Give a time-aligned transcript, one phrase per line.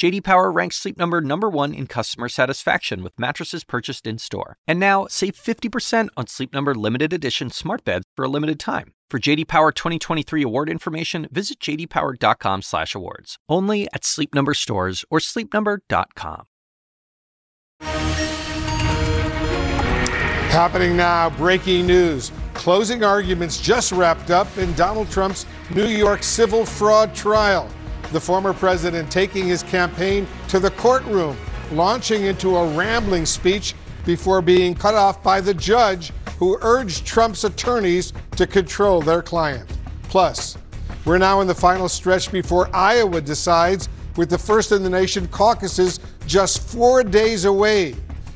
[0.00, 4.56] JD Power ranks Sleep Number number 1 in customer satisfaction with mattresses purchased in-store.
[4.66, 8.94] And now, save 50% on Sleep Number limited edition smart beds for a limited time.
[9.10, 13.36] For JD Power 2023 award information, visit jdpower.com/awards.
[13.46, 16.44] Only at Sleep Number stores or sleepnumber.com.
[20.50, 22.32] Happening now, breaking news.
[22.54, 25.44] Closing arguments just wrapped up in Donald Trump's
[25.74, 27.68] New York civil fraud trial.
[28.12, 31.36] The former president taking his campaign to the courtroom,
[31.72, 33.74] launching into a rambling speech
[34.04, 39.70] before being cut off by the judge who urged Trump's attorneys to control their client.
[40.04, 40.58] Plus,
[41.04, 45.28] we're now in the final stretch before Iowa decides, with the first in the nation
[45.28, 47.94] caucuses just four days away.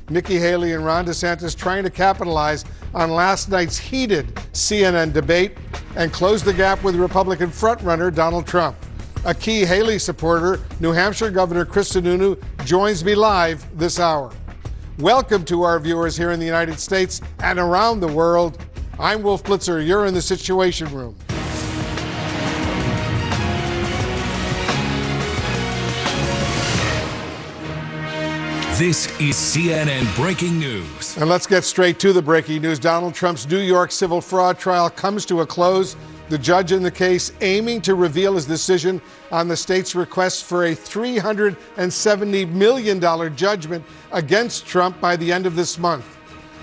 [0.09, 2.65] Nikki Haley and Ron DeSantis trying to capitalize
[2.95, 5.57] on last night's heated CNN debate
[5.97, 8.77] and close the gap with Republican frontrunner Donald Trump.
[9.27, 14.31] A key Haley supporter, New Hampshire Governor Chris Sununu, joins me live this hour.
[14.99, 18.63] Welcome to our viewers here in the United States and around the world.
[18.99, 19.85] I'm Wolf Blitzer.
[19.85, 21.17] You're in the Situation Room.
[28.77, 31.17] This is CNN Breaking News.
[31.17, 32.79] And let's get straight to the breaking news.
[32.79, 35.97] Donald Trump's New York civil fraud trial comes to a close.
[36.29, 40.65] The judge in the case aiming to reveal his decision on the state's request for
[40.65, 46.07] a $370 million judgment against Trump by the end of this month.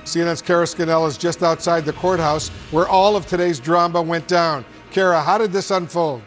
[0.04, 4.66] CNN's Kara Scannell is just outside the courthouse where all of today's drama went down.
[4.89, 6.23] Kara, how did this unfold?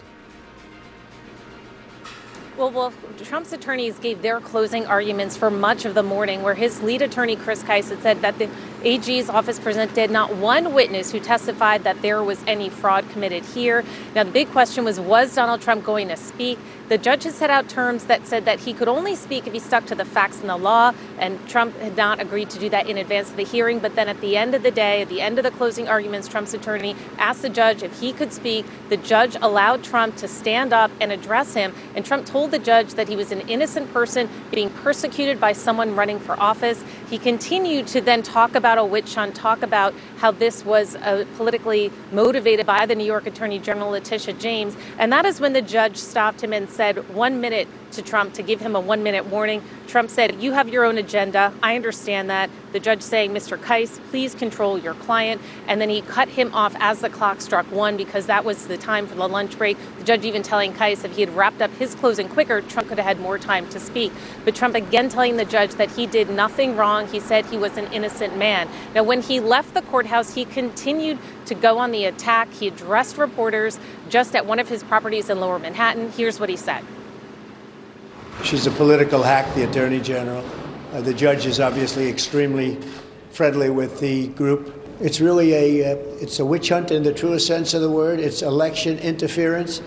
[2.56, 2.92] Well,
[3.24, 7.34] Trump's attorneys gave their closing arguments for much of the morning, where his lead attorney,
[7.34, 8.48] Chris Kise, had said that the
[8.84, 13.82] AG's office presented not one witness who testified that there was any fraud committed here.
[14.14, 16.58] Now, the big question was was Donald Trump going to speak?
[16.88, 19.58] The judge has set out terms that said that he could only speak if he
[19.58, 22.86] stuck to the facts and the law, and Trump had not agreed to do that
[22.86, 23.78] in advance of the hearing.
[23.78, 26.28] But then at the end of the day, at the end of the closing arguments,
[26.28, 28.66] Trump's attorney asked the judge if he could speak.
[28.90, 32.94] The judge allowed Trump to stand up and address him, and Trump told the judge
[32.94, 36.84] that he was an innocent person being persecuted by someone running for office.
[37.14, 41.22] He continued to then talk about a witch hunt, talk about how this was uh,
[41.36, 45.60] politically motivated by the New York Attorney General Letitia James, and that is when the
[45.60, 49.26] judge stopped him and said one minute to Trump to give him a one minute
[49.26, 49.62] warning.
[49.86, 51.52] Trump said, You have your own agenda.
[51.62, 52.50] I understand that.
[52.72, 53.56] The judge saying, Mr.
[53.56, 55.40] Kise, please control your client.
[55.68, 58.76] And then he cut him off as the clock struck one because that was the
[58.76, 59.76] time for the lunch break.
[59.98, 62.98] The judge even telling Kise if he had wrapped up his closing quicker, Trump could
[62.98, 64.12] have had more time to speak.
[64.44, 67.06] But Trump again telling the judge that he did nothing wrong.
[67.06, 68.68] He said he was an innocent man.
[68.94, 72.52] Now, when he left the courthouse, he continued to go on the attack.
[72.52, 76.12] He addressed reporters just at one of his properties in lower Manhattan.
[76.12, 76.84] Here's what he said.
[78.42, 80.44] She's a political hack, the Attorney General.
[80.92, 82.78] Uh, the judge is obviously extremely
[83.30, 84.80] friendly with the group.
[85.00, 88.20] It's really a uh, it's a witch hunt in the truest sense of the word.
[88.20, 89.82] It's election interference.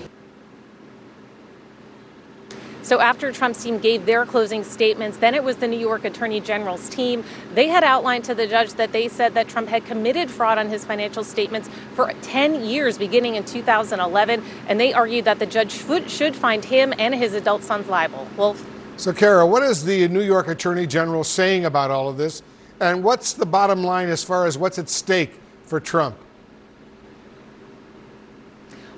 [2.88, 6.40] So after Trump's team gave their closing statements, then it was the New York Attorney
[6.40, 7.22] General's team.
[7.54, 10.70] They had outlined to the judge that they said that Trump had committed fraud on
[10.70, 15.72] his financial statements for 10 years, beginning in 2011, and they argued that the judge
[16.10, 18.26] should find him and his adult sons liable.
[18.38, 18.66] Wolf.
[18.96, 22.42] So, Kara, what is the New York Attorney General saying about all of this?
[22.80, 25.34] And what's the bottom line as far as what's at stake
[25.66, 26.16] for Trump?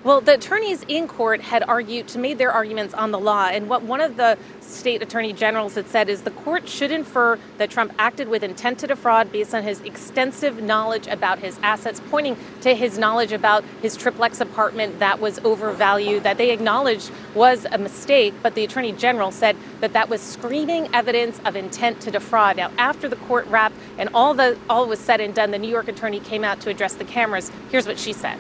[0.02, 3.84] Well, the attorneys in court had argued made their arguments on the law, and what
[3.84, 7.92] one of the state attorney generals had said is the court should infer that Trump
[8.00, 12.74] acted with intent to defraud based on his extensive knowledge about his assets, pointing to
[12.74, 18.34] his knowledge about his triplex apartment that was overvalued, that they acknowledged was a mistake,
[18.42, 22.56] but the attorney general said that that was screaming evidence of intent to defraud.
[22.56, 25.68] Now, after the court wrapped and all the all was said and done, the New
[25.68, 27.52] York attorney came out to address the cameras.
[27.70, 28.40] Here's what she said.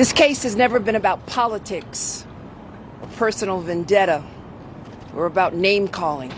[0.00, 2.24] This case has never been about politics
[3.02, 4.24] or personal vendetta
[5.14, 6.32] or about name calling.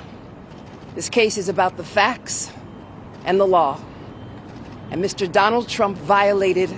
[0.97, 2.51] This case is about the facts
[3.25, 3.81] and the law.
[4.91, 5.31] And Mr.
[5.31, 6.77] Donald Trump violated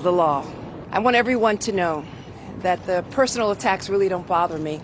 [0.00, 0.44] the law.
[0.90, 2.04] I want everyone to know
[2.58, 4.82] that the personal attacks really don't bother me.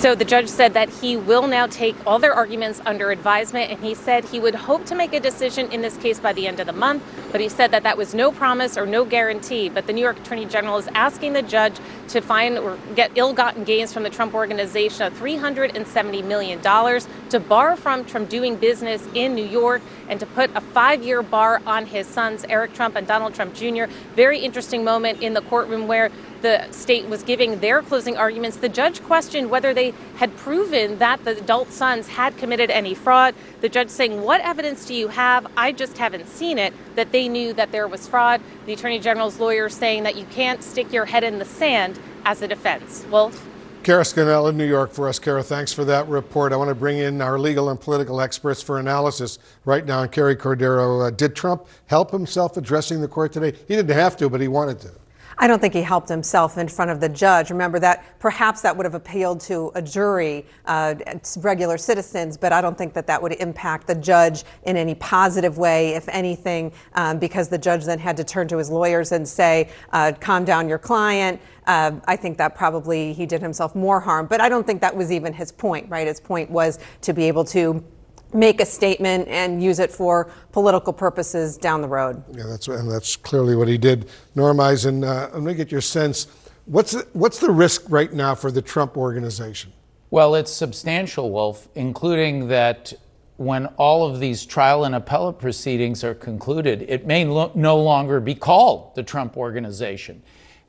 [0.00, 3.84] So the judge said that he will now take all their arguments under advisement, and
[3.84, 6.58] he said he would hope to make a decision in this case by the end
[6.58, 7.02] of the month.
[7.30, 9.68] But he said that that was no promise or no guarantee.
[9.68, 11.76] But the New York Attorney General is asking the judge
[12.08, 17.38] to find or get ill-gotten gains from the Trump organization of 370 million dollars to
[17.38, 21.84] bar from from doing business in New York and to put a five-year bar on
[21.84, 23.84] his sons Eric Trump and Donald Trump Jr.
[24.16, 26.10] Very interesting moment in the courtroom where
[26.42, 31.24] the state was giving their closing arguments, the judge questioned whether they had proven that
[31.24, 33.34] the adult sons had committed any fraud.
[33.60, 35.46] The judge saying, What evidence do you have?
[35.56, 38.40] I just haven't seen it that they knew that there was fraud.
[38.66, 42.42] The attorney general's lawyer saying that you can't stick your head in the sand as
[42.42, 43.04] a defense.
[43.10, 43.46] Wolf?
[43.82, 45.18] Kara Scannell in New York for us.
[45.18, 46.52] Kara, thanks for that report.
[46.52, 50.06] I want to bring in our legal and political experts for analysis right now.
[50.06, 53.56] Carrie Cordero, uh, did Trump help himself addressing the court today?
[53.66, 54.99] He didn't have to, but he wanted to.
[55.42, 57.48] I don't think he helped himself in front of the judge.
[57.48, 60.94] Remember that perhaps that would have appealed to a jury, uh,
[61.38, 65.56] regular citizens, but I don't think that that would impact the judge in any positive
[65.56, 69.26] way, if anything, um, because the judge then had to turn to his lawyers and
[69.26, 71.40] say, uh, calm down your client.
[71.66, 74.94] Uh, I think that probably he did himself more harm, but I don't think that
[74.94, 76.06] was even his point, right?
[76.06, 77.82] His point was to be able to
[78.32, 82.22] make a statement and use it for political purposes down the road.
[82.32, 84.08] Yeah, that's and that's clearly what he did.
[84.34, 86.26] Norm Eisen, uh, let me get your sense.
[86.66, 89.72] What's the, what's the risk right now for the Trump organization?
[90.10, 92.92] Well, it's substantial, Wolf, including that
[93.36, 98.20] when all of these trial and appellate proceedings are concluded, it may lo- no longer
[98.20, 100.22] be called the Trump Organization.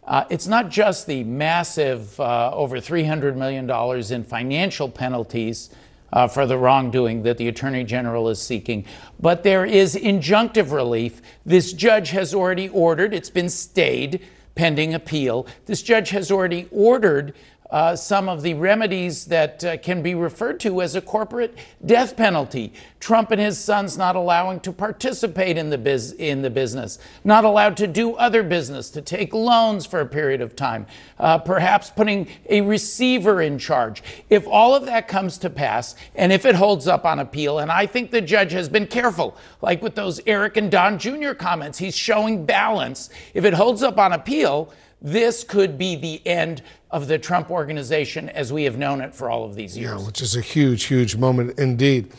[0.03, 3.69] Uh, it's not just the massive uh, over $300 million
[4.13, 5.69] in financial penalties
[6.13, 8.85] uh, for the wrongdoing that the Attorney General is seeking.
[9.19, 11.21] But there is injunctive relief.
[11.45, 14.21] This judge has already ordered, it's been stayed
[14.55, 15.47] pending appeal.
[15.65, 17.33] This judge has already ordered
[17.71, 22.17] uh, some of the remedies that uh, can be referred to as a corporate death
[22.17, 22.73] penalty.
[22.99, 27.45] Trump and his sons not allowing to participate in the biz- in the business, not
[27.45, 30.85] allowed to do other business, to take loans for a period of time,
[31.17, 34.03] uh, perhaps putting a receiver in charge.
[34.29, 37.71] If all of that comes to pass, and if it holds up on appeal, and
[37.71, 41.33] I think the judge has been careful, like with those Eric and Don Jr.
[41.33, 43.09] comments, he's showing balance.
[43.33, 44.71] If it holds up on appeal,
[45.01, 49.29] this could be the end of the Trump organization as we have known it for
[49.29, 49.99] all of these years.
[49.99, 52.11] Yeah, which is a huge, huge moment indeed.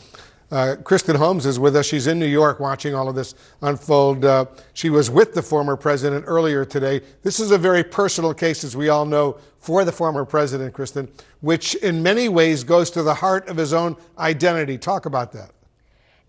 [0.51, 1.87] Uh, Kristen Holmes is with us.
[1.87, 3.33] She's in New York watching all of this
[3.63, 4.23] unfold.
[4.23, 7.01] Uh, she was with the former president earlier today.
[7.23, 11.07] This is a very personal case, as we all know, for the former president, Kristen,
[11.41, 14.77] which in many ways goes to the heart of his own identity.
[14.77, 15.51] Talk about that.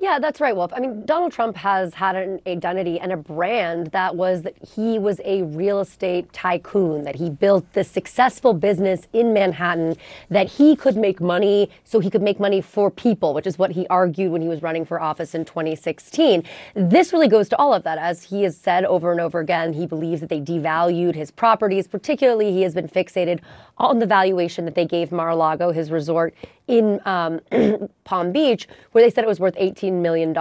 [0.04, 0.70] Yeah, that's right, Wolf.
[0.76, 4.98] I mean, Donald Trump has had an identity and a brand that was that he
[4.98, 9.96] was a real estate tycoon, that he built this successful business in Manhattan,
[10.28, 13.70] that he could make money so he could make money for people, which is what
[13.70, 16.44] he argued when he was running for office in 2016.
[16.74, 17.96] This really goes to all of that.
[17.96, 21.88] As he has said over and over again, he believes that they devalued his properties.
[21.88, 23.40] Particularly, he has been fixated
[23.78, 26.34] on the valuation that they gave Mar-a-Lago, his resort
[26.66, 27.40] in um,
[28.04, 30.32] Palm Beach, where they said it was worth $18 million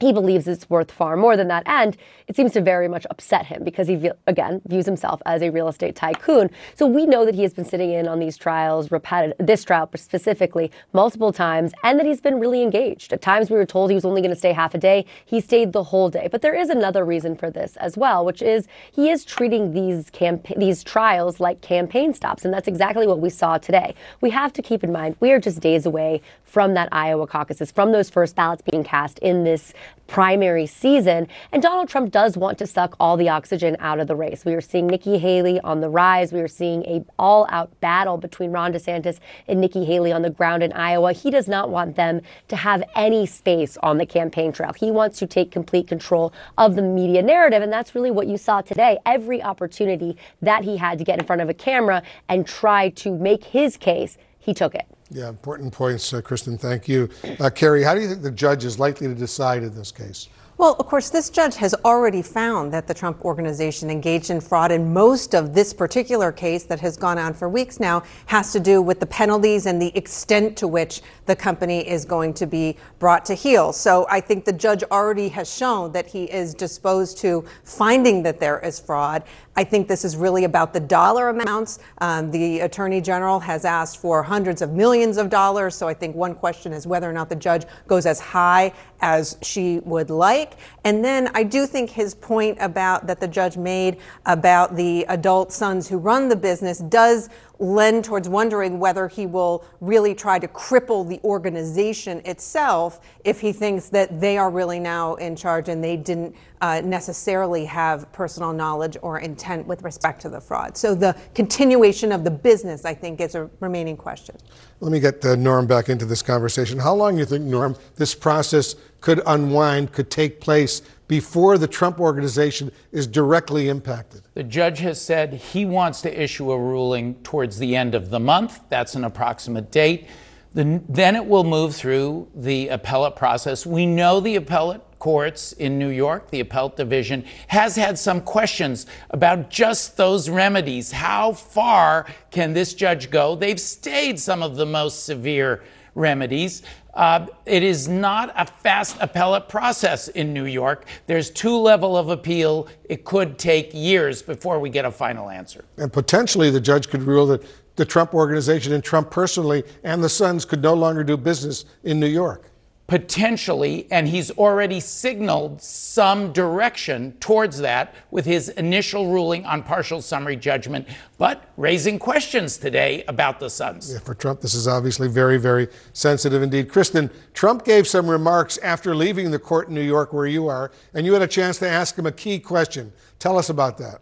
[0.00, 1.62] he believes it's worth far more than that.
[1.66, 5.50] And it seems to very much upset him because he, again, views himself as a
[5.50, 6.50] real estate tycoon.
[6.74, 9.90] So we know that he has been sitting in on these trials, repeated, this trial
[9.94, 13.12] specifically, multiple times, and that he's been really engaged.
[13.12, 15.04] At times we were told he was only going to stay half a day.
[15.26, 16.28] He stayed the whole day.
[16.30, 20.10] But there is another reason for this as well, which is he is treating these
[20.56, 22.44] these trials like campaign stops.
[22.44, 23.94] And that's exactly what we saw today.
[24.20, 27.70] We have to keep in mind we are just days away from that Iowa caucuses,
[27.70, 29.72] from those first ballots being cast in this
[30.08, 31.28] primary season.
[31.52, 34.44] And Donald Trump does want to suck all the oxygen out of the race.
[34.44, 36.32] We are seeing Nikki Haley on the rise.
[36.32, 40.64] We are seeing a all-out battle between Ron DeSantis and Nikki Haley on the ground
[40.64, 41.12] in Iowa.
[41.12, 44.72] He does not want them to have any space on the campaign trail.
[44.72, 47.62] He wants to take complete control of the media narrative.
[47.62, 48.98] And that's really what you saw today.
[49.06, 53.14] Every opportunity that he had to get in front of a camera and try to
[53.16, 54.86] make his case, he took it.
[55.10, 56.56] Yeah, important points, uh, Kristen.
[56.56, 57.10] Thank you.
[57.40, 60.28] Uh, Carrie, how do you think the judge is likely to decide in this case?
[60.60, 64.70] Well, of course, this judge has already found that the Trump organization engaged in fraud,
[64.70, 68.60] and most of this particular case that has gone on for weeks now has to
[68.60, 72.76] do with the penalties and the extent to which the company is going to be
[72.98, 73.72] brought to heel.
[73.72, 78.38] So I think the judge already has shown that he is disposed to finding that
[78.38, 79.24] there is fraud.
[79.56, 81.78] I think this is really about the dollar amounts.
[81.98, 85.74] Um, the attorney general has asked for hundreds of millions of dollars.
[85.74, 89.36] So I think one question is whether or not the judge goes as high as
[89.42, 90.49] she would like.
[90.84, 95.52] And then I do think his point about that the judge made about the adult
[95.52, 97.28] sons who run the business does
[97.60, 103.52] lend towards wondering whether he will really try to cripple the organization itself if he
[103.52, 108.52] thinks that they are really now in charge and they didn't uh, necessarily have personal
[108.52, 110.76] knowledge or intent with respect to the fraud.
[110.76, 114.36] So the continuation of the business, I think, is a remaining question.
[114.80, 116.78] Let me get uh, Norm back into this conversation.
[116.78, 121.66] How long do you think, Norm, this process could unwind, could take place before the
[121.66, 124.22] Trump organization is directly impacted?
[124.34, 128.20] The judge has said he wants to issue a ruling towards the end of the
[128.20, 128.60] month.
[128.68, 130.06] That's an approximate date.
[130.54, 133.66] then it will move through the appellate process.
[133.66, 138.86] We know the appellate courts in New York, the appellate division, has had some questions
[139.10, 140.92] about just those remedies.
[140.92, 143.34] How far can this judge go?
[143.34, 145.64] They've stayed some of the most severe
[145.96, 146.62] remedies.
[146.94, 150.86] Uh, it is not a fast appellate process in New York.
[151.06, 152.68] There's two level of appeal.
[152.88, 155.64] It could take years before we get a final answer.
[155.76, 157.44] And potentially, the judge could rule that
[157.76, 162.00] the Trump organization and Trump personally and the Sons could no longer do business in
[162.00, 162.49] New York
[162.90, 170.02] potentially, and he's already signaled some direction towards that with his initial ruling on partial
[170.02, 173.92] summary judgment, but raising questions today about the Sons.
[173.92, 176.68] Yeah, for Trump, this is obviously very, very sensitive indeed.
[176.68, 180.72] Kristen, Trump gave some remarks after leaving the court in New York where you are,
[180.92, 182.92] and you had a chance to ask him a key question.
[183.20, 184.00] Tell us about that.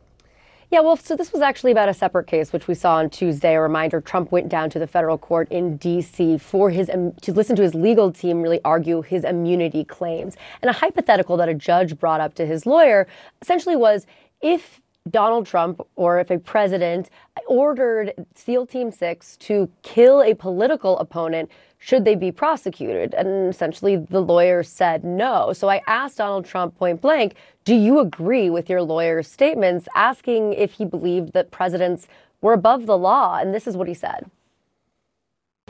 [0.70, 3.54] Yeah, well, so this was actually about a separate case, which we saw on Tuesday.
[3.54, 6.36] A reminder: Trump went down to the federal court in D.C.
[6.36, 10.36] for his um, to listen to his legal team really argue his immunity claims.
[10.60, 13.06] And a hypothetical that a judge brought up to his lawyer
[13.40, 14.06] essentially was
[14.42, 17.08] if Donald Trump or if a president
[17.46, 23.14] ordered SEAL Team 6 to kill a political opponent, should they be prosecuted?
[23.14, 25.52] And essentially, the lawyer said no.
[25.52, 30.54] So I asked Donald Trump point blank, do you agree with your lawyer's statements, asking
[30.54, 32.08] if he believed that presidents
[32.40, 33.38] were above the law?
[33.38, 34.30] And this is what he said.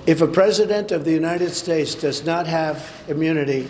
[0.06, 3.68] If a president of the United States does not have immunity,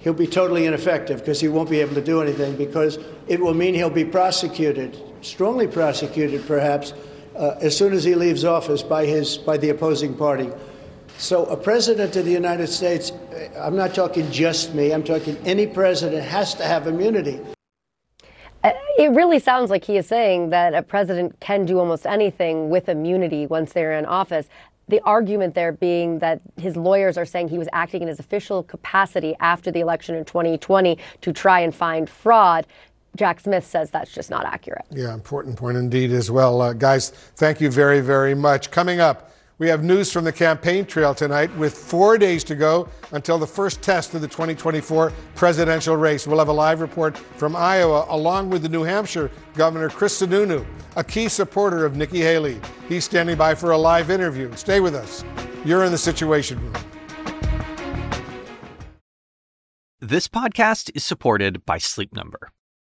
[0.00, 3.54] he'll be totally ineffective because he won't be able to do anything because it will
[3.54, 6.92] mean he'll be prosecuted, strongly prosecuted perhaps,
[7.36, 10.50] uh, as soon as he leaves office by his by the opposing party.
[11.22, 13.12] So, a president of the United States,
[13.56, 17.38] I'm not talking just me, I'm talking any president has to have immunity.
[18.64, 22.70] Uh, it really sounds like he is saying that a president can do almost anything
[22.70, 24.48] with immunity once they're in office.
[24.88, 28.64] The argument there being that his lawyers are saying he was acting in his official
[28.64, 32.66] capacity after the election in 2020 to try and find fraud.
[33.14, 34.86] Jack Smith says that's just not accurate.
[34.90, 36.60] Yeah, important point indeed as well.
[36.60, 38.72] Uh, guys, thank you very, very much.
[38.72, 39.30] Coming up,
[39.62, 43.46] we have news from the campaign trail tonight with four days to go until the
[43.46, 46.26] first test of the 2024 presidential race.
[46.26, 50.66] We'll have a live report from Iowa along with the New Hampshire Governor Chris Sununu,
[50.96, 52.60] a key supporter of Nikki Haley.
[52.88, 54.52] He's standing by for a live interview.
[54.56, 55.24] Stay with us.
[55.64, 56.74] You're in the Situation Room.
[60.00, 62.50] This podcast is supported by Sleep Number.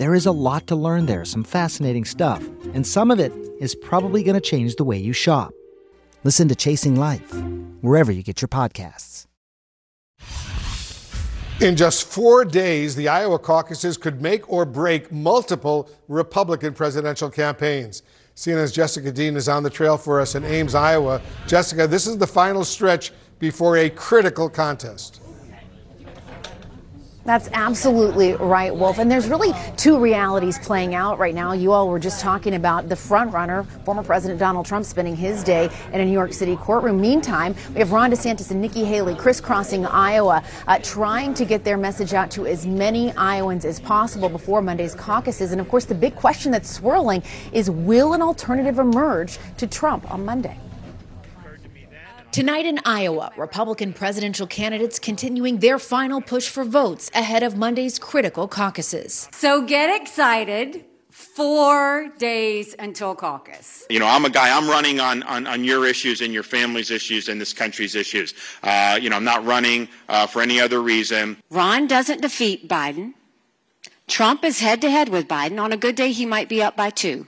[0.00, 2.42] There is a lot to learn there, some fascinating stuff,
[2.72, 5.52] and some of it is probably going to change the way you shop.
[6.24, 7.34] Listen to Chasing Life,
[7.82, 9.26] wherever you get your podcasts.
[11.60, 18.02] In just four days, the Iowa caucuses could make or break multiple Republican presidential campaigns.
[18.34, 21.20] CNN's Jessica Dean is on the trail for us in Ames, Iowa.
[21.46, 25.19] Jessica, this is the final stretch before a critical contest.
[27.26, 28.98] That's absolutely right, Wolf.
[28.98, 31.52] And there's really two realities playing out right now.
[31.52, 35.44] You all were just talking about the front runner, former President Donald Trump, spending his
[35.44, 36.98] day in a New York City courtroom.
[36.98, 41.76] Meantime, we have Ron DeSantis and Nikki Haley crisscrossing Iowa, uh, trying to get their
[41.76, 45.52] message out to as many Iowans as possible before Monday's caucuses.
[45.52, 47.22] And of course, the big question that's swirling
[47.52, 50.56] is will an alternative emerge to Trump on Monday?
[52.32, 57.98] Tonight in Iowa, Republican presidential candidates continuing their final push for votes ahead of Monday's
[57.98, 59.28] critical caucuses.
[59.32, 60.84] So get excited.
[61.10, 63.84] Four days until caucus.
[63.90, 66.92] You know, I'm a guy, I'm running on, on, on your issues and your family's
[66.92, 68.32] issues and this country's issues.
[68.62, 71.36] Uh, you know, I'm not running uh, for any other reason.
[71.50, 73.14] Ron doesn't defeat Biden.
[74.06, 75.60] Trump is head to head with Biden.
[75.60, 77.26] On a good day, he might be up by two.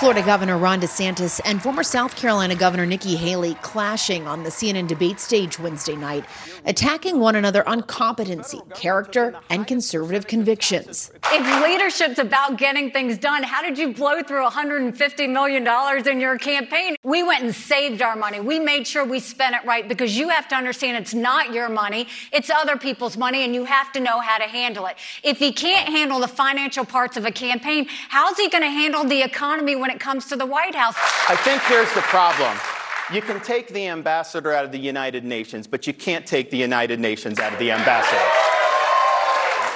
[0.00, 4.88] Florida Governor Ron DeSantis and former South Carolina Governor Nikki Haley clashing on the CNN
[4.88, 6.24] debate stage Wednesday night,
[6.64, 11.12] attacking one another on competency, character, and conservative convictions.
[11.26, 16.38] If leadership's about getting things done, how did you blow through $150 million in your
[16.38, 16.96] campaign?
[17.02, 18.40] We went and saved our money.
[18.40, 21.68] We made sure we spent it right because you have to understand it's not your
[21.68, 24.96] money, it's other people's money, and you have to know how to handle it.
[25.22, 29.04] If he can't handle the financial parts of a campaign, how's he going to handle
[29.04, 30.94] the economy when when it comes to the White House.
[31.28, 32.56] I think here's the problem.
[33.12, 36.56] You can take the ambassador out of the United Nations, but you can't take the
[36.56, 38.22] United Nations out of the ambassador.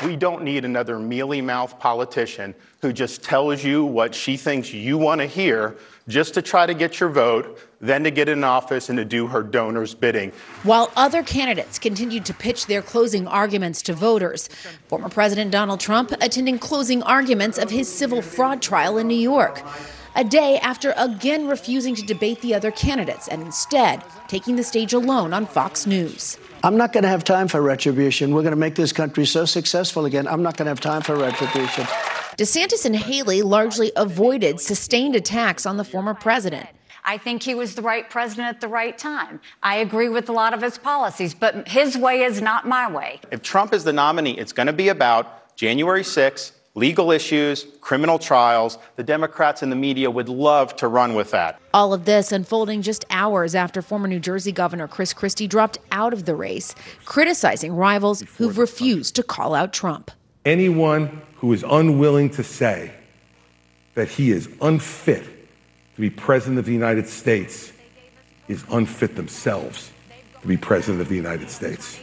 [0.06, 4.98] We don't need another mealy mouthed politician who just tells you what she thinks you
[4.98, 5.76] want to hear
[6.08, 9.26] just to try to get your vote, then to get in office and to do
[9.26, 10.30] her donors' bidding.
[10.62, 14.48] While other candidates continued to pitch their closing arguments to voters,
[14.88, 19.62] former President Donald Trump attending closing arguments of his civil fraud trial in New York
[20.16, 24.92] a day after again refusing to debate the other candidates and instead taking the stage
[24.92, 26.38] alone on Fox News.
[26.62, 28.34] I'm not going to have time for retribution.
[28.34, 30.26] We're going to make this country so successful again.
[30.26, 31.84] I'm not going to have time for retribution.
[32.38, 36.68] DeSantis and Haley largely avoided sustained attacks on the former president.
[37.04, 39.40] I think he was the right president at the right time.
[39.62, 43.20] I agree with a lot of his policies, but his way is not my way.
[43.30, 48.18] If Trump is the nominee, it's going to be about January 6th legal issues, criminal
[48.18, 48.78] trials.
[48.96, 51.60] The Democrats and the media would love to run with that.
[51.72, 56.12] All of this unfolding just hours after former New Jersey Governor Chris Christie dropped out
[56.12, 60.10] of the race, criticizing rivals who've refused to call out Trump.
[60.44, 62.92] Anyone who is unwilling to say
[63.94, 65.24] that he is unfit
[65.94, 67.72] to be president of the United States
[68.48, 69.90] is unfit themselves
[70.42, 72.00] to be president of the United States.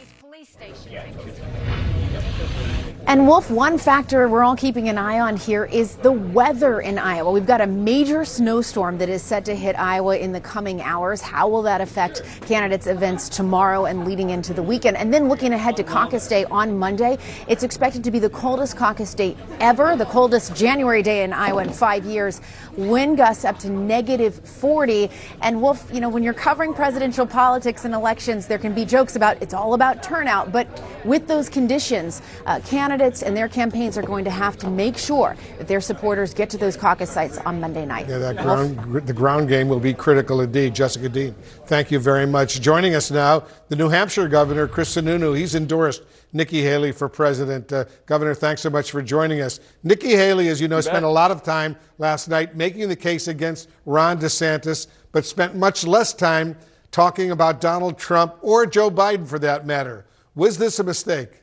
[3.04, 6.98] And Wolf, one factor we're all keeping an eye on here is the weather in
[6.98, 7.32] Iowa.
[7.32, 11.20] We've got a major snowstorm that is set to hit Iowa in the coming hours.
[11.20, 14.96] How will that affect candidates' events tomorrow and leading into the weekend?
[14.96, 18.76] And then looking ahead to caucus day on Monday, it's expected to be the coldest
[18.76, 22.40] caucus day ever, the coldest January day in Iowa in five years.
[22.76, 25.10] Wind gusts up to negative 40.
[25.42, 29.16] And Wolf, you know, when you're covering presidential politics and elections, there can be jokes
[29.16, 30.52] about it's all about turnout.
[30.52, 30.68] But
[31.04, 34.98] with those conditions, uh, candidates candidates and their campaigns are going to have to make
[34.98, 38.06] sure that their supporters get to those caucus sites on Monday night.
[38.06, 40.74] Yeah, that ground, the ground game will be critical indeed.
[40.74, 42.60] Jessica Dean, thank you very much.
[42.60, 45.34] Joining us now, the New Hampshire governor, Chris Sununu.
[45.34, 46.02] He's endorsed
[46.34, 47.72] Nikki Haley for president.
[47.72, 49.58] Uh, governor, thanks so much for joining us.
[49.82, 51.04] Nikki Haley, as you know, you spent bet.
[51.04, 55.86] a lot of time last night making the case against Ron DeSantis, but spent much
[55.86, 56.56] less time
[56.90, 60.04] talking about Donald Trump or Joe Biden for that matter.
[60.34, 61.41] Was this a mistake?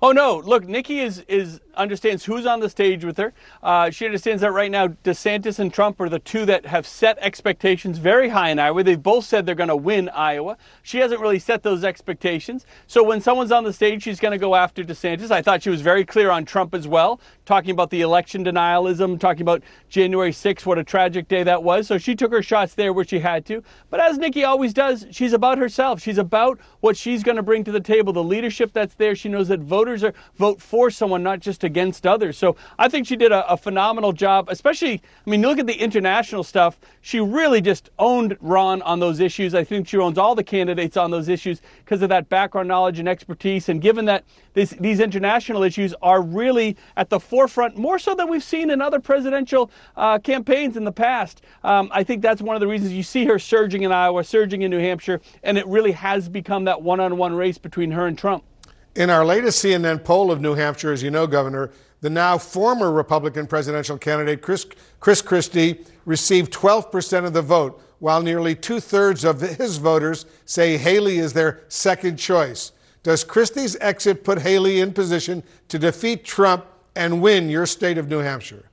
[0.00, 0.36] Oh no!
[0.38, 3.32] Look, Nikki is is understands who's on the stage with her.
[3.62, 7.16] Uh, she understands that right now DeSantis and Trump are the two that have set
[7.20, 8.82] expectations very high in Iowa.
[8.82, 10.56] They've both said they're going to win Iowa.
[10.82, 12.66] She hasn't really set those expectations.
[12.86, 15.30] So when someone's on the stage, she's going to go after DeSantis.
[15.30, 19.18] I thought she was very clear on Trump as well, talking about the election denialism,
[19.18, 21.86] talking about January 6th, what a tragic day that was.
[21.86, 23.62] So she took her shots there where she had to.
[23.90, 26.00] But as Nikki always does, she's about herself.
[26.02, 29.14] She's about what she's going to bring to the table, the leadership that's there.
[29.14, 32.36] She knows that voters are vote for someone, not just against others.
[32.36, 34.94] So I think she did a, a phenomenal job, especially,
[35.26, 36.80] I mean, look at the international stuff.
[37.02, 39.54] She really just owned Ron on those issues.
[39.54, 42.98] I think she owns all the candidates on those issues because of that background knowledge
[42.98, 43.68] and expertise.
[43.68, 48.28] And given that this, these international issues are really at the forefront, more so than
[48.28, 52.56] we've seen in other presidential uh, campaigns in the past, um, I think that's one
[52.56, 55.66] of the reasons you see her surging in Iowa, surging in New Hampshire, and it
[55.66, 58.42] really has become that one on one race between her and Trump.
[58.98, 62.90] In our latest CNN poll of New Hampshire, as you know, Governor, the now former
[62.90, 64.66] Republican presidential candidate Chris,
[64.98, 70.76] Chris Christie received 12% of the vote, while nearly two thirds of his voters say
[70.76, 72.72] Haley is their second choice.
[73.04, 78.08] Does Christie's exit put Haley in position to defeat Trump and win your state of
[78.08, 78.64] New Hampshire?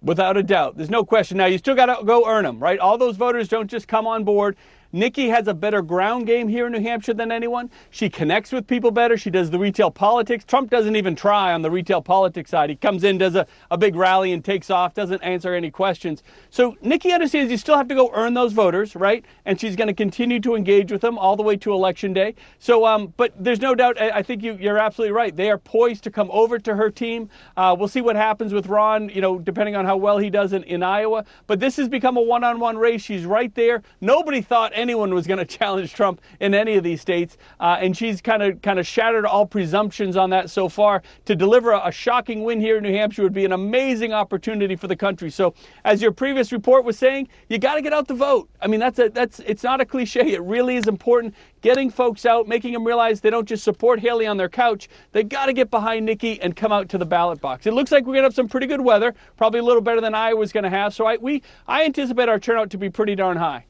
[0.00, 0.76] Without a doubt.
[0.76, 1.38] There's no question.
[1.38, 2.78] Now, you still got to go earn them, right?
[2.78, 4.56] All those voters don't just come on board.
[4.94, 7.68] Nikki has a better ground game here in New Hampshire than anyone.
[7.90, 9.16] She connects with people better.
[9.16, 10.44] She does the retail politics.
[10.44, 12.70] Trump doesn't even try on the retail politics side.
[12.70, 16.22] He comes in, does a, a big rally, and takes off, doesn't answer any questions.
[16.48, 19.24] So Nikki understands you still have to go earn those voters, right?
[19.46, 22.36] And she's going to continue to engage with them all the way to election day.
[22.60, 24.00] So, um, but there's no doubt.
[24.00, 25.34] I, I think you, are absolutely right.
[25.34, 27.28] They are poised to come over to her team.
[27.56, 30.52] Uh, we'll see what happens with Ron, you know, depending on how well he does
[30.52, 31.24] in, in Iowa.
[31.48, 33.02] But this has become a one-on-one race.
[33.02, 33.82] She's right there.
[34.00, 37.96] Nobody thought anyone was going to challenge Trump in any of these states, uh, and
[37.96, 41.02] she's kind of kind of shattered all presumptions on that so far.
[41.24, 44.76] To deliver a, a shocking win here in New Hampshire would be an amazing opportunity
[44.76, 45.30] for the country.
[45.30, 48.50] So, as your previous report was saying, you got to get out the vote.
[48.60, 50.32] I mean, that's a that's it's not a cliche.
[50.32, 51.34] It really is important.
[51.62, 54.88] Getting folks out, making them realize they don't just support Haley on their couch.
[55.12, 57.66] They got to get behind Nikki and come out to the ballot box.
[57.66, 60.02] It looks like we're going to have some pretty good weather, probably a little better
[60.02, 60.92] than Iowa's going to have.
[60.92, 63.64] So I we I anticipate our turnout to be pretty darn high.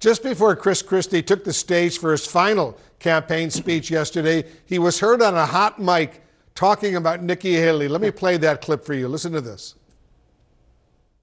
[0.00, 5.00] Just before Chris Christie took the stage for his final campaign speech yesterday, he was
[5.00, 6.22] heard on a hot mic
[6.54, 7.88] talking about Nikki Haley.
[7.88, 9.08] Let me play that clip for you.
[9.08, 9.74] Listen to this.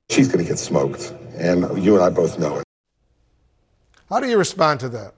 [0.10, 2.64] She's going to get smoked, and you and I both know it.
[4.10, 5.14] How do you respond to that?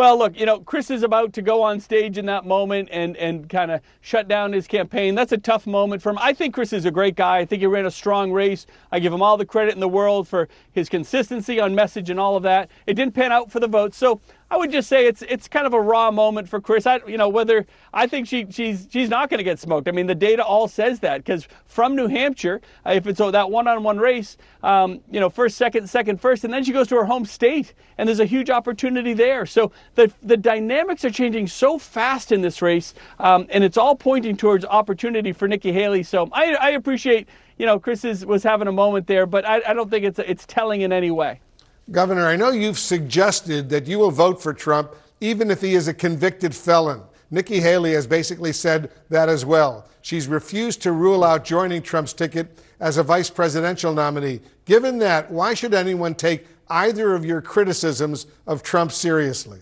[0.00, 3.18] Well, look, you know, Chris is about to go on stage in that moment and,
[3.18, 5.14] and kind of shut down his campaign.
[5.14, 6.16] That's a tough moment for him.
[6.18, 7.36] I think Chris is a great guy.
[7.36, 8.64] I think he ran a strong race.
[8.90, 12.18] I give him all the credit in the world for his consistency on message and
[12.18, 12.70] all of that.
[12.86, 13.92] It didn't pan out for the vote.
[13.92, 16.84] So I would just say it's it's kind of a raw moment for Chris.
[16.84, 19.86] I, you know, whether I think she she's she's not going to get smoked.
[19.86, 23.98] I mean, the data all says that because from New Hampshire, if it's that one-on-one
[23.98, 27.24] race, um, you know, first, second, second, first, and then she goes to her home
[27.24, 29.46] state, and there's a huge opportunity there.
[29.46, 33.94] So the the dynamics are changing so fast in this race, um, and it's all
[33.94, 36.02] pointing towards opportunity for Nikki Haley.
[36.02, 39.62] So I, I appreciate, you know, Chris is, was having a moment there, but I,
[39.68, 41.40] I don't think it's it's telling in any way.
[41.90, 45.88] Governor, I know you've suggested that you will vote for Trump even if he is
[45.88, 47.02] a convicted felon.
[47.30, 49.86] Nikki Haley has basically said that as well.
[50.02, 54.40] She's refused to rule out joining Trump's ticket as a vice presidential nominee.
[54.64, 59.60] Given that, why should anyone take either of your criticisms of Trump seriously?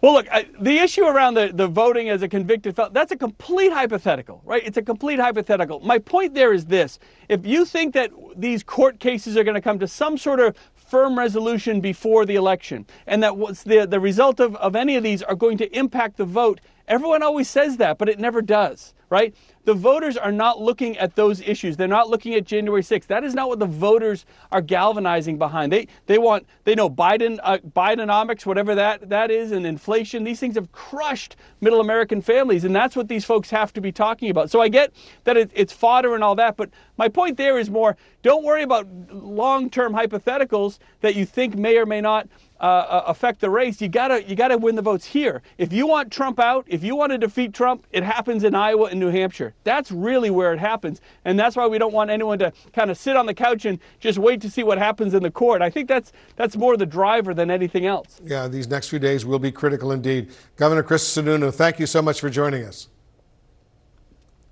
[0.00, 3.16] Well, look, I, the issue around the, the voting as a convicted felon, that's a
[3.16, 4.62] complete hypothetical, right?
[4.64, 5.80] It's a complete hypothetical.
[5.80, 9.60] My point there is this if you think that these court cases are going to
[9.60, 13.98] come to some sort of firm resolution before the election and that what's the, the
[13.98, 17.76] result of, of any of these are going to impact the vote, everyone always says
[17.78, 19.34] that, but it never does, right?
[19.68, 21.76] The voters are not looking at those issues.
[21.76, 23.06] They're not looking at January 6th.
[23.08, 25.70] That is not what the voters are galvanizing behind.
[25.70, 30.24] They they want they know Biden uh, Bidenomics, whatever that that is, and inflation.
[30.24, 33.92] These things have crushed middle American families, and that's what these folks have to be
[33.92, 34.50] talking about.
[34.50, 34.90] So I get
[35.24, 38.62] that it, it's fodder and all that, but my point there is more: don't worry
[38.62, 42.26] about long-term hypotheticals that you think may or may not
[42.60, 45.42] uh, affect the race, you gotta you gotta win the votes here.
[45.58, 48.86] If you want Trump out, if you want to defeat Trump, it happens in Iowa
[48.86, 49.54] and New Hampshire.
[49.64, 52.98] That's really where it happens, and that's why we don't want anyone to kind of
[52.98, 55.62] sit on the couch and just wait to see what happens in the court.
[55.62, 58.20] I think that's that's more the driver than anything else.
[58.24, 60.32] Yeah, these next few days will be critical indeed.
[60.56, 62.88] Governor Chris Sununu, thank you so much for joining us.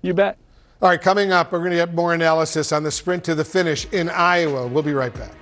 [0.01, 0.37] You bet.
[0.79, 3.43] All right, coming up, we're going to get more analysis on the sprint to the
[3.43, 4.67] finish in Iowa.
[4.67, 5.33] We'll be right back.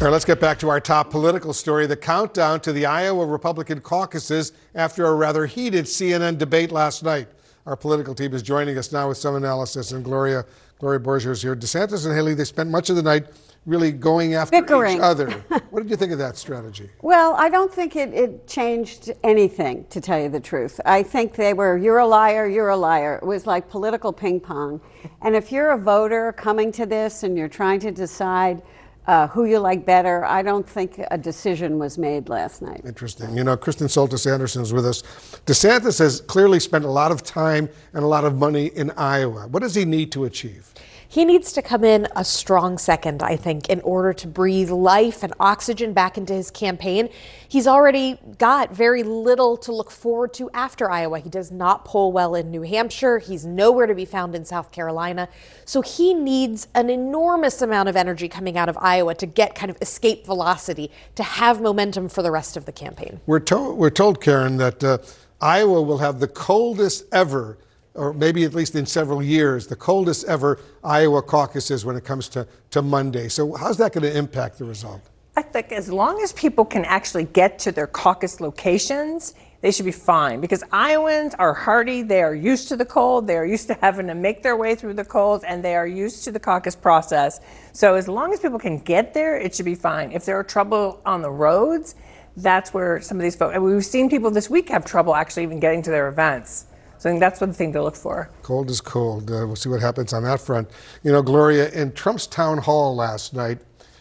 [0.00, 3.26] All right, let's get back to our top political story the countdown to the Iowa
[3.26, 7.26] Republican caucuses after a rather heated CNN debate last night.
[7.66, 10.44] Our political team is joining us now with some analysis, and Gloria,
[10.78, 11.56] Gloria Borger is here.
[11.56, 13.26] DeSantis and Haley, they spent much of the night
[13.66, 14.98] really going after Bickering.
[14.98, 15.30] each other.
[15.70, 16.88] what did you think of that strategy?
[17.02, 20.80] Well, I don't think it, it changed anything, to tell you the truth.
[20.86, 23.16] I think they were, you're a liar, you're a liar.
[23.20, 24.80] It was like political ping pong.
[25.22, 28.62] And if you're a voter coming to this and you're trying to decide,
[29.08, 30.24] uh, who you like better.
[30.26, 32.82] I don't think a decision was made last night.
[32.84, 33.34] Interesting.
[33.34, 35.02] You know, Kristen Soltis Anderson is with us.
[35.46, 39.48] DeSantis has clearly spent a lot of time and a lot of money in Iowa.
[39.48, 40.72] What does he need to achieve?
[41.10, 45.22] He needs to come in a strong second, I think, in order to breathe life
[45.22, 47.08] and oxygen back into his campaign.
[47.48, 51.20] He's already got very little to look forward to after Iowa.
[51.20, 53.20] He does not poll well in New Hampshire.
[53.20, 55.30] He's nowhere to be found in South Carolina.
[55.64, 59.70] So he needs an enormous amount of energy coming out of Iowa to get kind
[59.70, 63.20] of escape velocity, to have momentum for the rest of the campaign.
[63.24, 64.98] We're, to- we're told, Karen, that uh,
[65.40, 67.56] Iowa will have the coldest ever
[67.98, 72.28] or maybe at least in several years, the coldest ever Iowa caucuses when it comes
[72.30, 73.28] to, to Monday.
[73.28, 75.02] So, how's that going to impact the result?
[75.36, 79.86] I think as long as people can actually get to their caucus locations, they should
[79.86, 82.02] be fine because Iowans are hardy.
[82.02, 83.26] They are used to the cold.
[83.26, 85.86] They are used to having to make their way through the cold, and they are
[85.86, 87.40] used to the caucus process.
[87.72, 90.12] So, as long as people can get there, it should be fine.
[90.12, 91.96] If there are trouble on the roads,
[92.36, 95.42] that's where some of these folks, and we've seen people this week have trouble actually
[95.42, 96.66] even getting to their events.
[96.98, 98.28] So I think that's one thing to look for.
[98.42, 99.30] Cold is cold.
[99.30, 100.68] Uh, we'll see what happens on that front.
[101.04, 103.60] You know, Gloria, in Trump's town hall last night,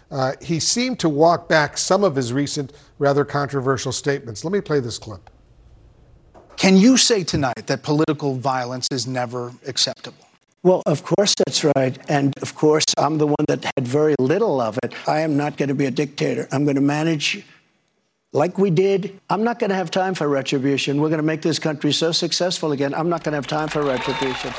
[0.10, 4.44] uh, he seemed to walk back some of his recent rather controversial statements.
[4.44, 5.30] Let me play this clip.
[6.56, 10.26] Can you say tonight that political violence is never acceptable?
[10.64, 11.98] Well, of course that's right.
[12.10, 14.94] And of course, I'm the one that had very little of it.
[15.08, 16.48] I am not going to be a dictator.
[16.52, 17.46] I'm going to manage
[18.38, 19.20] like we did.
[19.30, 21.02] I'm not going to have time for retribution.
[21.02, 22.94] We're going to make this country so successful again.
[22.94, 24.54] I'm not going to have time for retribution.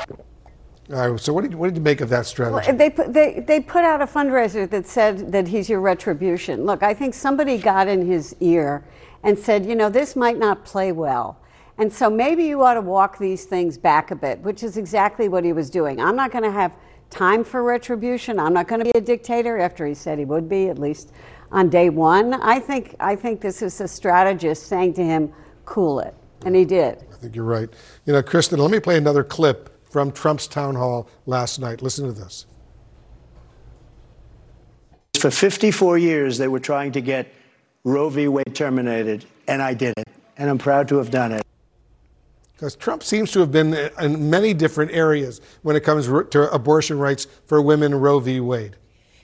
[0.91, 2.67] All right, so what did, what did you make of that strategy?
[2.67, 6.65] Well, they, put, they, they put out a fundraiser that said that he's your retribution.
[6.65, 8.83] Look, I think somebody got in his ear
[9.23, 11.39] and said, you know, this might not play well.
[11.77, 15.29] And so maybe you ought to walk these things back a bit, which is exactly
[15.29, 16.01] what he was doing.
[16.01, 16.73] I'm not going to have
[17.09, 18.39] time for retribution.
[18.39, 21.13] I'm not going to be a dictator after he said he would be, at least
[21.51, 22.33] on day one.
[22.35, 25.33] I think, I think this is a strategist saying to him,
[25.65, 26.13] cool it.
[26.45, 27.05] And he did.
[27.11, 27.69] I think you're right.
[28.05, 31.81] You know, Kristen, let me play another clip from Trump's town hall last night.
[31.81, 32.45] Listen to this.
[35.19, 37.33] For 54 years, they were trying to get
[37.83, 38.27] Roe v.
[38.29, 40.07] Wade terminated, and I did it.
[40.37, 41.45] And I'm proud to have done it.
[42.53, 46.99] Because Trump seems to have been in many different areas when it comes to abortion
[46.99, 48.39] rights for women, Roe v.
[48.39, 48.75] Wade.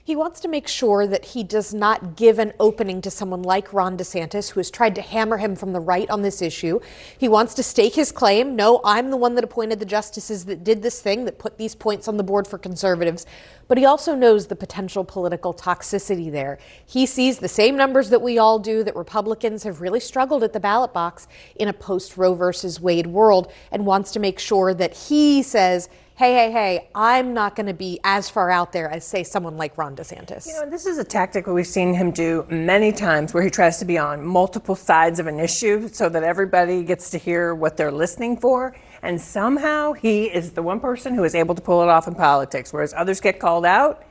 [0.06, 3.72] He wants to make sure that he does not give an opening to someone like
[3.72, 6.78] Ron DeSantis, who has tried to hammer him from the right on this issue.
[7.18, 8.54] He wants to stake his claim.
[8.54, 11.74] No, I'm the one that appointed the justices that did this thing, that put these
[11.74, 13.26] points on the board for conservatives.
[13.66, 16.60] But he also knows the potential political toxicity there.
[16.86, 20.52] He sees the same numbers that we all do that Republicans have really struggled at
[20.52, 24.72] the ballot box in a post Roe versus Wade world and wants to make sure
[24.72, 28.88] that he says, hey, hey, hey, I'm not going to be as far out there
[28.88, 30.46] as, say, someone like Ron DeSantis.
[30.46, 33.50] You know, this is a tactic that we've seen him do many times where he
[33.50, 37.54] tries to be on multiple sides of an issue so that everybody gets to hear
[37.54, 38.74] what they're listening for.
[39.02, 42.14] And somehow he is the one person who is able to pull it off in
[42.14, 44.02] politics, whereas others get called out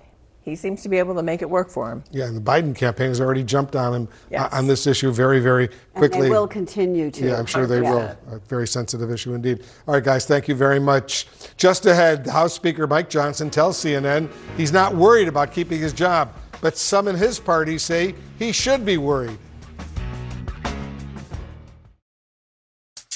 [0.46, 2.04] he seems to be able to make it work for him.
[2.12, 4.44] Yeah, and the Biden campaign has already jumped on him yes.
[4.44, 6.20] uh, on this issue very, very quickly.
[6.20, 7.28] And they will continue to.
[7.28, 8.16] Yeah, I'm sure they yeah.
[8.28, 8.36] will.
[8.36, 9.64] A very sensitive issue indeed.
[9.88, 11.28] All right, guys, thank you very much.
[11.58, 16.32] Just ahead, House Speaker Mike Johnson tells CNN he's not worried about keeping his job,
[16.62, 19.40] but some in his party say he should be worried.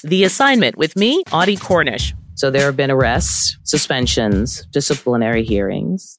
[0.04, 2.16] The assignment with me, Audie Cornish.
[2.34, 6.19] So there have been arrests, suspensions, disciplinary hearings.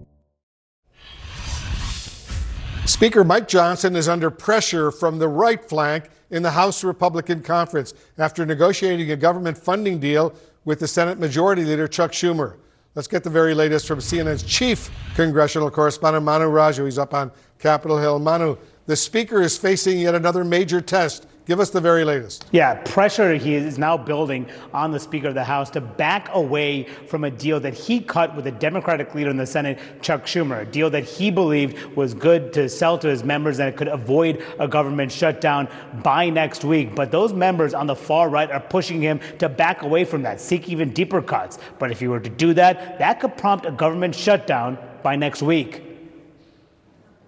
[2.91, 7.93] Speaker Mike Johnson is under pressure from the right flank in the House Republican Conference
[8.17, 10.33] after negotiating a government funding deal
[10.65, 12.57] with the Senate Majority Leader Chuck Schumer.
[12.93, 16.83] Let's get the very latest from CNN's chief congressional correspondent, Manu Raju.
[16.83, 18.19] He's up on Capitol Hill.
[18.19, 22.45] Manu, the Speaker is facing yet another major test Give us the very latest.
[22.53, 26.85] Yeah, pressure he is now building on the Speaker of the House to back away
[27.09, 30.61] from a deal that he cut with the Democratic leader in the Senate, Chuck Schumer,
[30.61, 33.89] a deal that he believed was good to sell to his members and it could
[33.89, 35.67] avoid a government shutdown
[36.01, 36.95] by next week.
[36.95, 40.39] But those members on the far right are pushing him to back away from that,
[40.39, 41.59] seek even deeper cuts.
[41.79, 45.41] But if he were to do that, that could prompt a government shutdown by next
[45.41, 45.90] week.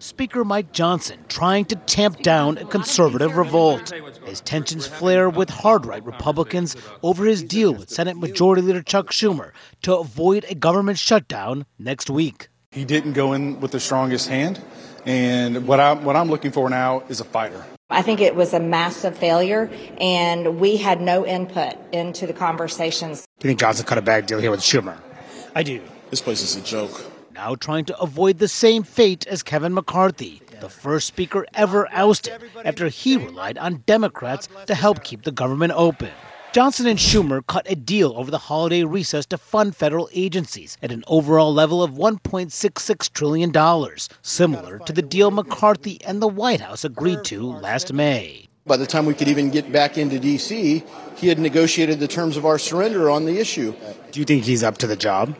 [0.03, 3.93] Speaker Mike Johnson trying to tamp down a conservative revolt
[4.27, 9.11] as tensions flare with hard right Republicans over his deal with Senate Majority Leader Chuck
[9.11, 12.49] Schumer to avoid a government shutdown next week.
[12.71, 14.61] He didn't go in with the strongest hand,
[15.05, 17.63] and what I'm, what I'm looking for now is a fighter.
[17.89, 23.25] I think it was a massive failure, and we had no input into the conversations.
[23.39, 24.97] Do you think Johnson cut a bad deal here with Schumer?
[25.55, 25.81] I do.
[26.09, 30.41] This place is a joke now trying to avoid the same fate as Kevin McCarthy,
[30.61, 35.73] the first speaker ever ousted after he relied on Democrats to help keep the government
[35.75, 36.11] open.
[36.53, 40.91] Johnson and Schumer cut a deal over the holiday recess to fund federal agencies at
[40.91, 43.51] an overall level of $1.66 trillion,
[44.21, 48.47] similar to the deal McCarthy and the White House agreed to last May.
[48.67, 50.83] By the time we could even get back into D.C.,
[51.17, 53.73] he had negotiated the terms of our surrender on the issue.
[54.11, 55.35] Do you think he's up to the job?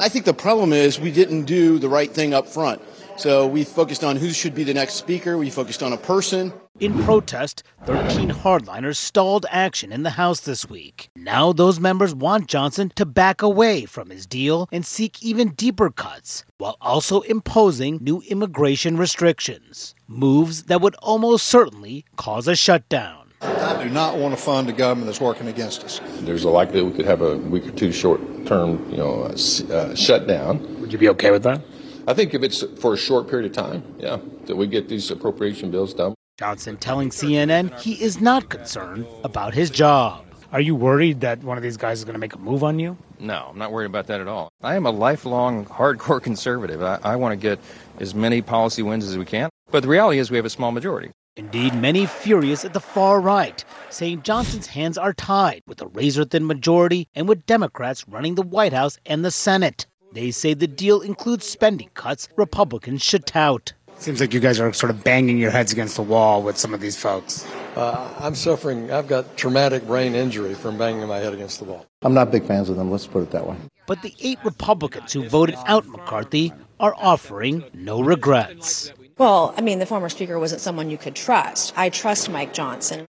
[0.00, 2.80] I think the problem is we didn't do the right thing up front.
[3.16, 5.36] So we focused on who should be the next speaker.
[5.36, 6.52] We focused on a person.
[6.78, 11.10] In protest, 13 hardliners stalled action in the House this week.
[11.16, 15.90] Now those members want Johnson to back away from his deal and seek even deeper
[15.90, 19.96] cuts, while also imposing new immigration restrictions.
[20.06, 23.17] Moves that would almost certainly cause a shutdown.
[23.40, 26.00] I do not want to fund a government that's working against us.
[26.20, 30.80] There's a likelihood we could have a week or two short-term, you know, uh, shutdown.
[30.80, 31.60] Would you be okay with that?
[32.06, 35.10] I think if it's for a short period of time, yeah, that we get these
[35.10, 36.14] appropriation bills done.
[36.38, 40.24] Johnson telling CNN he is not concerned about his job.
[40.50, 42.78] Are you worried that one of these guys is going to make a move on
[42.78, 42.96] you?
[43.20, 44.48] No, I'm not worried about that at all.
[44.62, 46.82] I am a lifelong hardcore conservative.
[46.82, 47.58] I, I want to get
[48.00, 49.50] as many policy wins as we can.
[49.70, 51.10] But the reality is we have a small majority.
[51.38, 56.24] Indeed, many furious at the far right, saying Johnson's hands are tied with a razor
[56.24, 59.86] thin majority and with Democrats running the White House and the Senate.
[60.12, 63.72] They say the deal includes spending cuts Republicans should tout.
[63.98, 66.74] Seems like you guys are sort of banging your heads against the wall with some
[66.74, 67.46] of these folks.
[67.76, 71.86] Uh, I'm suffering, I've got traumatic brain injury from banging my head against the wall.
[72.02, 73.56] I'm not big fans of them, let's put it that way.
[73.86, 78.92] But the eight Republicans who voted out McCarthy are offering no regrets.
[79.18, 81.76] Well, I mean, the former speaker wasn't someone you could trust.
[81.76, 83.07] I trust Mike Johnson.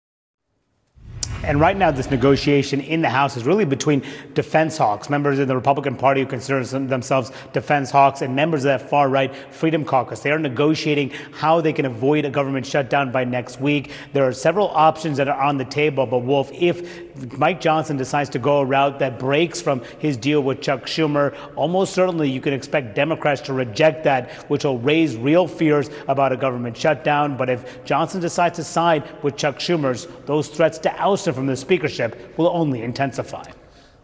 [1.46, 4.02] And right now, this negotiation in the House is really between
[4.34, 8.70] defense hawks, members of the Republican Party who consider themselves defense hawks, and members of
[8.80, 10.22] that far right Freedom Caucus.
[10.22, 13.92] They are negotiating how they can avoid a government shutdown by next week.
[14.12, 18.32] There are several options that are on the table, but Wolf, if Mike Johnson decides
[18.32, 22.42] to go a route that breaks from his deal with Chuck Schumer, almost certainly you
[22.42, 27.38] can expect Democrats to reject that, which will raise real fears about a government shutdown.
[27.38, 31.46] But if Johnson decides to side with Chuck Schumer's, those threats to oust him from
[31.46, 33.44] the speakership will only intensify.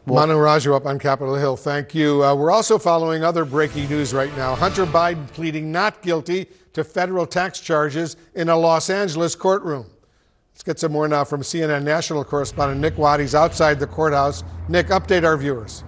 [0.06, 1.56] Manu Raju up on Capitol Hill.
[1.56, 2.24] Thank you.
[2.24, 4.56] Uh, we're also following other breaking news right now.
[4.56, 9.86] Hunter Biden pleading not guilty to federal tax charges in a Los Angeles courtroom.
[10.54, 14.44] Let's get some more now from CNN national correspondent Nick Watt's outside the courthouse.
[14.68, 15.84] Nick, update our viewers.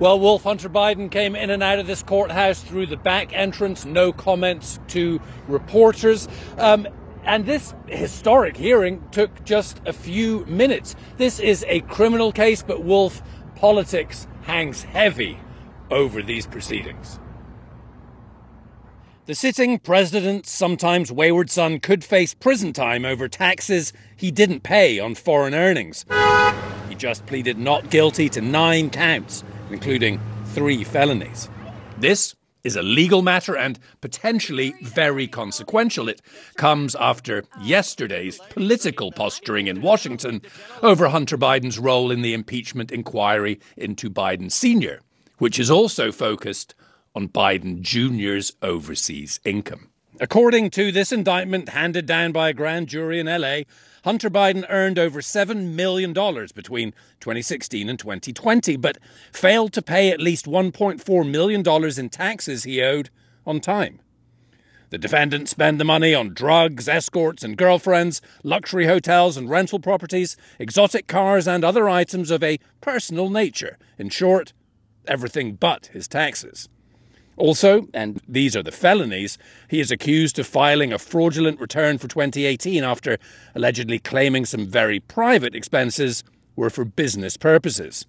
[0.00, 3.84] Well, Wolf Hunter Biden came in and out of this courthouse through the back entrance,
[3.84, 6.28] no comments to reporters.
[6.56, 6.86] Um,
[7.28, 10.96] and this historic hearing took just a few minutes.
[11.18, 13.22] This is a criminal case, but Wolf,
[13.54, 15.38] politics hangs heavy
[15.90, 17.20] over these proceedings.
[19.26, 24.98] The sitting president's sometimes wayward son could face prison time over taxes he didn't pay
[24.98, 26.06] on foreign earnings.
[26.88, 31.50] He just pleaded not guilty to nine counts, including three felonies.
[31.98, 32.34] This
[32.64, 36.08] is a legal matter and potentially very consequential.
[36.08, 36.20] It
[36.56, 40.42] comes after yesterday's political posturing in Washington
[40.82, 45.00] over Hunter Biden's role in the impeachment inquiry into Biden Sr.,
[45.38, 46.74] which is also focused
[47.14, 49.88] on Biden Jr.'s overseas income.
[50.20, 53.60] According to this indictment handed down by a grand jury in LA,
[54.04, 58.98] Hunter Biden earned over $7 million between 2016 and 2020, but
[59.32, 63.10] failed to pay at least $1.4 million in taxes he owed
[63.46, 64.00] on time.
[64.90, 70.36] The defendants spend the money on drugs, escorts, and girlfriends, luxury hotels and rental properties,
[70.58, 73.76] exotic cars, and other items of a personal nature.
[73.98, 74.54] In short,
[75.06, 76.70] everything but his taxes.
[77.38, 82.08] Also, and these are the felonies, he is accused of filing a fraudulent return for
[82.08, 83.16] 2018 after
[83.54, 86.24] allegedly claiming some very private expenses
[86.56, 88.06] were for business purposes.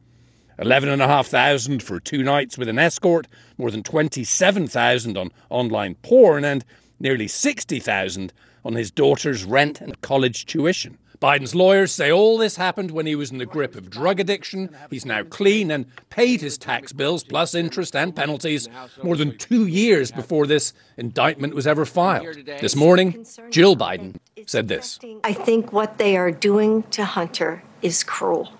[0.58, 3.28] 11,500 for two nights with an escort,
[3.60, 6.66] more than 27,000 on online porn, and
[7.00, 8.34] nearly 60,000
[8.66, 10.98] on his daughter's rent and college tuition.
[11.22, 14.70] Biden's lawyers say all this happened when he was in the grip of drug addiction.
[14.90, 18.70] He's now clean and paid his tax bills plus interest and penalties
[19.04, 22.38] more than two years before this indictment was ever filed.
[22.62, 28.04] This morning, Jill Biden said this I think what they are doing to Hunter is
[28.04, 28.54] cruel.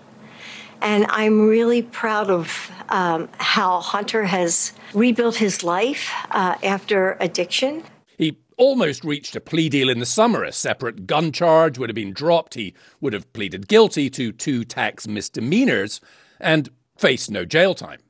[0.82, 7.84] And I'm really proud of um, how Hunter has rebuilt his life uh, after addiction.
[8.16, 10.44] He almost reached a plea deal in the summer.
[10.44, 12.54] A separate gun charge would have been dropped.
[12.54, 16.00] He would have pleaded guilty to two tax misdemeanors
[16.38, 18.00] and faced no jail time.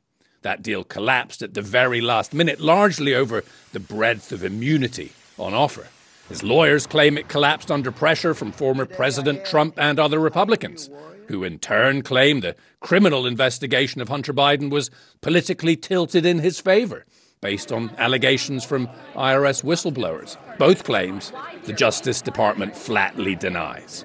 [0.42, 5.54] That deal collapsed at the very last minute, largely over the breadth of immunity on
[5.54, 5.86] offer.
[6.28, 10.90] His lawyers claim it collapsed under pressure from former President Trump and other Republicans,
[11.28, 14.90] who in turn claim the criminal investigation of Hunter Biden was
[15.20, 17.04] politically tilted in his favor,
[17.42, 20.36] based on allegations from IRS whistleblowers.
[20.58, 21.32] Both claims
[21.64, 24.04] the Justice Department flatly denies.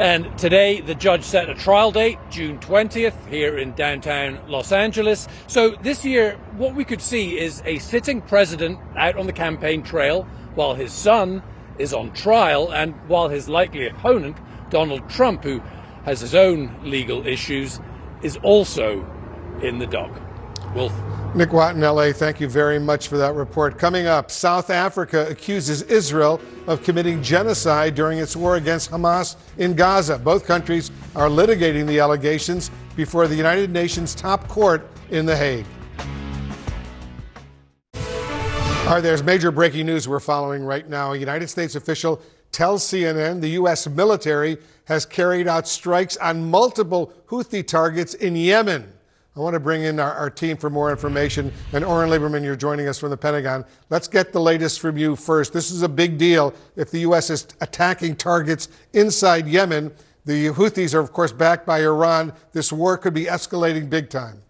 [0.00, 5.28] And today, the judge set a trial date, June 20th, here in downtown Los Angeles.
[5.46, 9.84] So this year, what we could see is a sitting president out on the campaign
[9.84, 10.24] trail
[10.56, 11.40] while his son
[11.78, 14.36] is on trial and while his likely opponent,
[14.70, 15.62] Donald Trump, who
[16.04, 17.78] has his own legal issues,
[18.22, 19.06] is also
[19.62, 20.10] in the dock.
[20.74, 20.92] Wolf.
[21.34, 23.78] Nick Watt in LA, thank you very much for that report.
[23.78, 29.74] Coming up, South Africa accuses Israel of committing genocide during its war against Hamas in
[29.74, 30.18] Gaza.
[30.18, 35.64] Both countries are litigating the allegations before the United Nations top court in The Hague.
[38.84, 41.14] All right, there's major breaking news we're following right now.
[41.14, 42.20] A United States official
[42.50, 43.88] tells CNN the U.S.
[43.88, 48.92] military has carried out strikes on multiple Houthi targets in Yemen.
[49.34, 51.50] I want to bring in our, our, team for more information.
[51.72, 53.64] And Oren Lieberman, you're joining us from the Pentagon.
[53.88, 55.54] Let's get the latest from you first.
[55.54, 57.30] This is a big deal if the U.S.
[57.30, 59.90] is attacking targets inside Yemen.
[60.26, 62.34] The Houthis are, of course, backed by Iran.
[62.52, 64.42] This war could be escalating big time.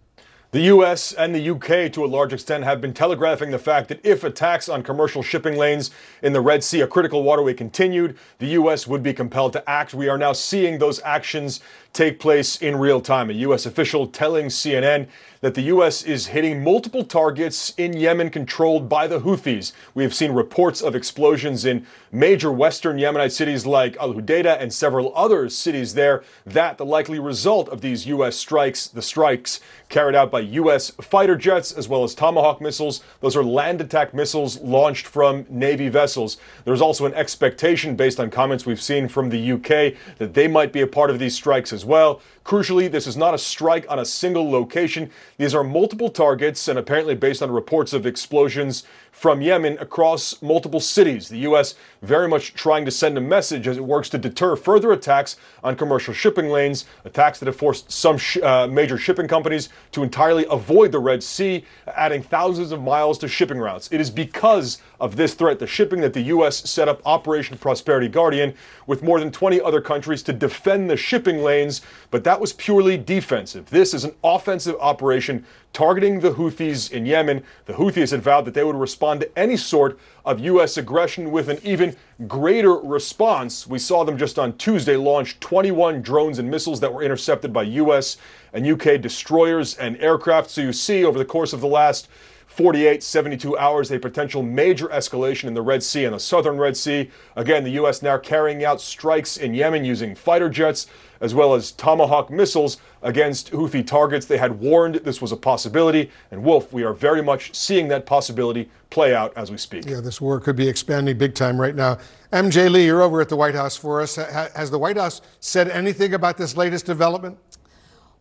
[0.53, 1.13] The U.S.
[1.13, 4.69] and the U.K., to a large extent, have been telegraphing the fact that if attacks
[4.69, 5.89] on commercial shipping lanes
[6.21, 8.85] in the Red Sea, a critical waterway, continued, the U.S.
[8.85, 9.95] would be compelled to act.
[9.95, 11.61] We are now seeing those actions
[11.93, 13.29] take place in real time.
[13.29, 13.65] A U.S.
[13.67, 15.07] official telling CNN
[15.41, 16.03] that the U.S.
[16.03, 19.73] is hitting multiple targets in Yemen controlled by the Houthis.
[19.93, 24.71] We have seen reports of explosions in major western Yemenite cities like Al Hudaydah and
[24.71, 26.23] several other cities there.
[26.45, 28.37] That the likely result of these U.S.
[28.37, 30.91] strikes, the strikes carried out by U.S.
[31.01, 33.03] fighter jets as well as Tomahawk missiles.
[33.19, 36.37] Those are land attack missiles launched from Navy vessels.
[36.63, 40.71] There's also an expectation, based on comments we've seen from the UK, that they might
[40.71, 42.21] be a part of these strikes as well.
[42.45, 45.09] Crucially, this is not a strike on a single location.
[45.37, 50.79] These are multiple targets, and apparently based on reports of explosions from Yemen across multiple
[50.79, 51.29] cities.
[51.29, 51.75] The U.S.
[52.01, 55.75] very much trying to send a message as it works to deter further attacks on
[55.75, 60.45] commercial shipping lanes, attacks that have forced some sh- uh, major shipping companies to entirely
[60.49, 61.63] avoid the Red Sea,
[61.95, 63.87] adding thousands of miles to shipping routes.
[63.91, 66.69] It is because of this threat to shipping that the U.S.
[66.69, 68.53] set up Operation Prosperity Guardian
[68.87, 72.97] with more than 20 other countries to defend the shipping lanes, but that was purely
[72.97, 73.69] defensive.
[73.69, 77.43] This is an offensive operation targeting the Houthis in Yemen.
[77.65, 80.77] The Houthis had vowed that they would respond to any sort of U.S.
[80.77, 81.95] aggression with an even
[82.27, 83.67] greater response.
[83.67, 87.63] We saw them just on Tuesday launch 21 drones and missiles that were intercepted by
[87.63, 88.17] U.S.
[88.53, 90.49] and UK destroyers and aircraft.
[90.49, 92.07] So you see over the course of the last
[92.55, 96.77] 48, 72 hours, a potential major escalation in the Red Sea and the southern Red
[96.77, 97.09] Sea.
[97.35, 98.03] Again, the U.S.
[98.03, 100.85] now carrying out strikes in Yemen using fighter jets
[101.19, 104.27] as well as Tomahawk missiles against Houthi targets.
[104.27, 106.11] They had warned this was a possibility.
[106.29, 109.85] And Wolf, we are very much seeing that possibility play out as we speak.
[109.87, 111.97] Yeah, this war could be expanding big time right now.
[112.31, 114.15] MJ Lee, you're over at the White House for us.
[114.17, 117.39] Has the White House said anything about this latest development?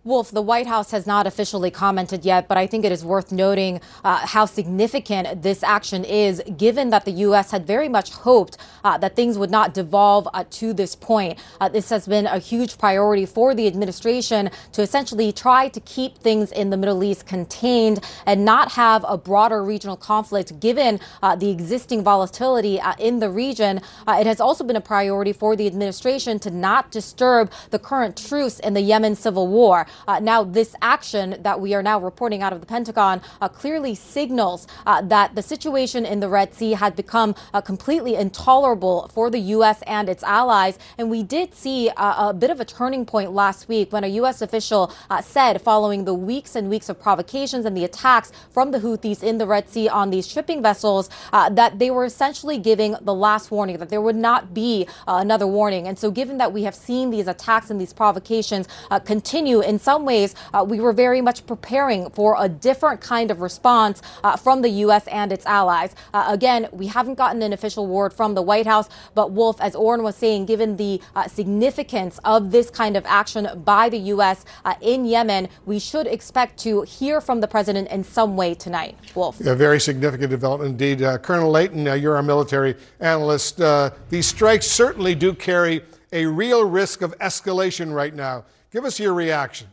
[0.04, 3.30] Wolf, the White House has not officially commented yet, but I think it is worth
[3.30, 7.52] noting uh, how significant this action is, given that the U.S.
[7.52, 11.38] had very much hoped uh, that things would not devolve uh, to this point.
[11.60, 16.18] Uh, this has been a huge priority for the administration to essentially try to keep
[16.18, 21.36] things in the Middle East contained and not have a broader regional conflict, given uh,
[21.36, 23.80] the existing volatility uh, in the region.
[24.08, 28.58] it has also been a priority for the administration to not disturb the current truce
[28.58, 29.86] in the Yemen civil war.
[30.06, 33.94] Uh, now, this action that we are now reporting out of the Pentagon uh, clearly
[33.94, 39.30] signals uh, that the situation in the Red Sea had become uh, completely intolerable for
[39.30, 39.82] the U.S.
[39.86, 40.78] and its allies.
[40.98, 44.08] And we did see uh, a bit of a turning point last week when a
[44.08, 44.42] U.S.
[44.42, 49.22] official said, following the weeks and weeks of provocations and the attacks from the Houthis
[49.22, 53.50] in the Red Sea on these shipping vessels, that they were essentially giving the last
[53.50, 55.86] warning, that there would not be another warning.
[55.86, 58.68] And so, given that we have seen these attacks and these provocations
[59.04, 63.40] continue in some ways, uh, we were very much preparing for a different kind of
[63.40, 65.06] response uh, from the U.S.
[65.08, 65.94] and its allies.
[66.14, 69.74] Uh, again, we haven't gotten an official word from the White House, but Wolf, as
[69.74, 74.44] Oren was saying, given the uh, significance of this kind of action by the U.S.
[74.64, 78.96] Uh, in Yemen, we should expect to hear from the president in some way tonight.
[79.14, 79.40] Wolf.
[79.40, 81.02] A very significant development indeed.
[81.02, 83.60] Uh, Colonel Leighton, you're our military analyst.
[84.08, 88.44] these strikes certainly do carry a real risk of escalation right now.
[88.72, 89.68] Give us your reaction.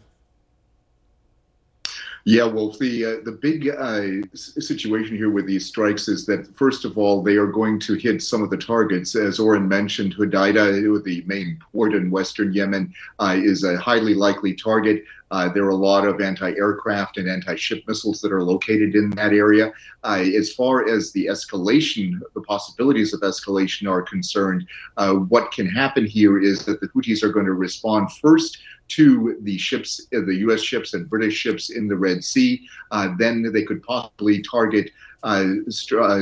[2.26, 6.84] Yeah, well, The uh, the big uh, situation here with these strikes is that first
[6.84, 9.16] of all, they are going to hit some of the targets.
[9.16, 14.54] As Oren mentioned, Hodeidah, the main port in western Yemen, uh, is a highly likely
[14.54, 15.06] target.
[15.32, 19.32] Uh, there are a lot of anti-aircraft and anti-ship missiles that are located in that
[19.32, 19.72] area.
[20.04, 25.68] Uh, as far as the escalation, the possibilities of escalation are concerned, uh, what can
[25.68, 28.58] happen here is that the Houthis are going to respond first
[28.90, 30.62] to the ships, uh, the U.S.
[30.62, 32.68] ships and British ships in the Red Sea.
[32.92, 34.92] Uh, then they could possibly target
[35.24, 35.46] uh,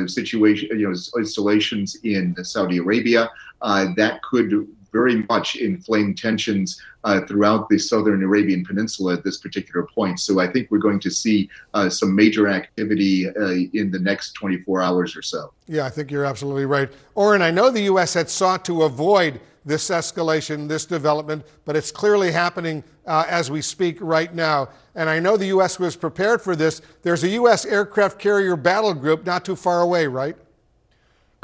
[0.08, 3.30] situation, you know, installations in Saudi Arabia.
[3.62, 9.86] that could very much inflame tensions uh, throughout the southern Arabian Peninsula at this particular
[9.86, 10.20] point.
[10.20, 14.34] So I think we're going to see uh, some major activity uh, in the next
[14.34, 15.54] 24 hours or so.
[15.68, 16.90] Yeah, I think you're absolutely right.
[17.16, 18.14] Oren, I know the U.S.
[18.14, 23.62] had sought to avoid this escalation, this development, but it's clearly happening uh, as we
[23.62, 24.70] speak right now.
[24.96, 25.78] And I know the U.S.
[25.78, 26.82] was prepared for this.
[27.04, 27.66] There's a U.S.
[27.66, 30.38] aircraft carrier battle group not too far away, right?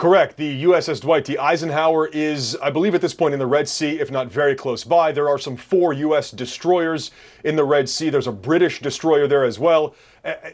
[0.04, 0.36] Correct.
[0.36, 1.38] The USS Dwight D.
[1.38, 4.84] Eisenhower is, I believe, at this point in the Red Sea, if not very close
[4.84, 5.14] by.
[5.14, 6.30] There are some four U.S.
[6.30, 7.12] destroyers
[7.46, 8.10] in the Red Sea.
[8.10, 9.96] There's a British destroyer there as well.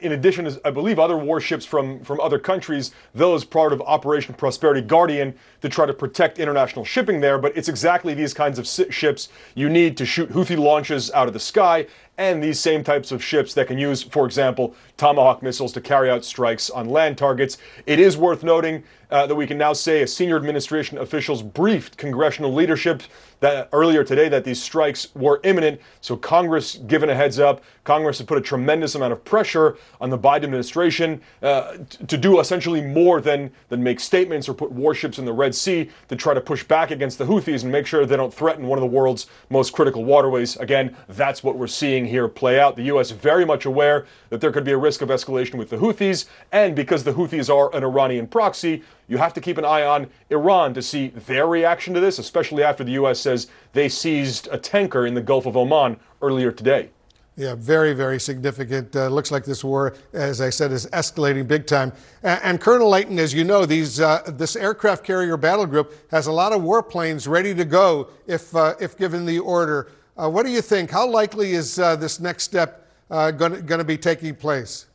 [0.01, 4.81] In addition, I believe other warships from, from other countries, those part of Operation Prosperity
[4.81, 7.39] Guardian to try to protect international shipping there.
[7.39, 11.33] But it's exactly these kinds of ships you need to shoot Houthi launches out of
[11.33, 11.87] the sky
[12.19, 16.09] and these same types of ships that can use, for example, Tomahawk missiles to carry
[16.09, 17.57] out strikes on land targets.
[17.85, 21.97] It is worth noting uh, that we can now say a senior administration officials briefed
[21.97, 23.03] congressional leadership
[23.39, 25.79] that earlier today that these strikes were imminent.
[26.01, 27.63] So Congress given a heads up.
[27.83, 31.77] Congress has put a tremendous amount of pressure on the Biden administration uh,
[32.07, 35.89] to do essentially more than than make statements or put warships in the Red Sea
[36.07, 38.77] to try to push back against the Houthis and make sure they don't threaten one
[38.77, 40.55] of the world's most critical waterways.
[40.57, 42.75] Again, that's what we're seeing here play out.
[42.75, 43.09] The U.S.
[43.09, 46.27] Is very much aware that there could be a risk of escalation with the Houthis,
[46.51, 50.07] and because the Houthis are an Iranian proxy, you have to keep an eye on
[50.29, 53.19] Iran to see their reaction to this, especially after the U.S.
[53.29, 56.89] says they seized a tanker in the Gulf of Oman earlier today.
[57.35, 58.93] Yeah, very, very significant.
[58.93, 61.93] Uh, looks like this war, as I said, is escalating big time.
[62.23, 66.27] And, and Colonel Leighton, as you know, these uh, this aircraft carrier battle group has
[66.27, 69.89] a lot of warplanes ready to go if uh, if given the order.
[70.17, 70.91] Uh, what do you think?
[70.91, 74.87] How likely is uh, this next step going to be taking place?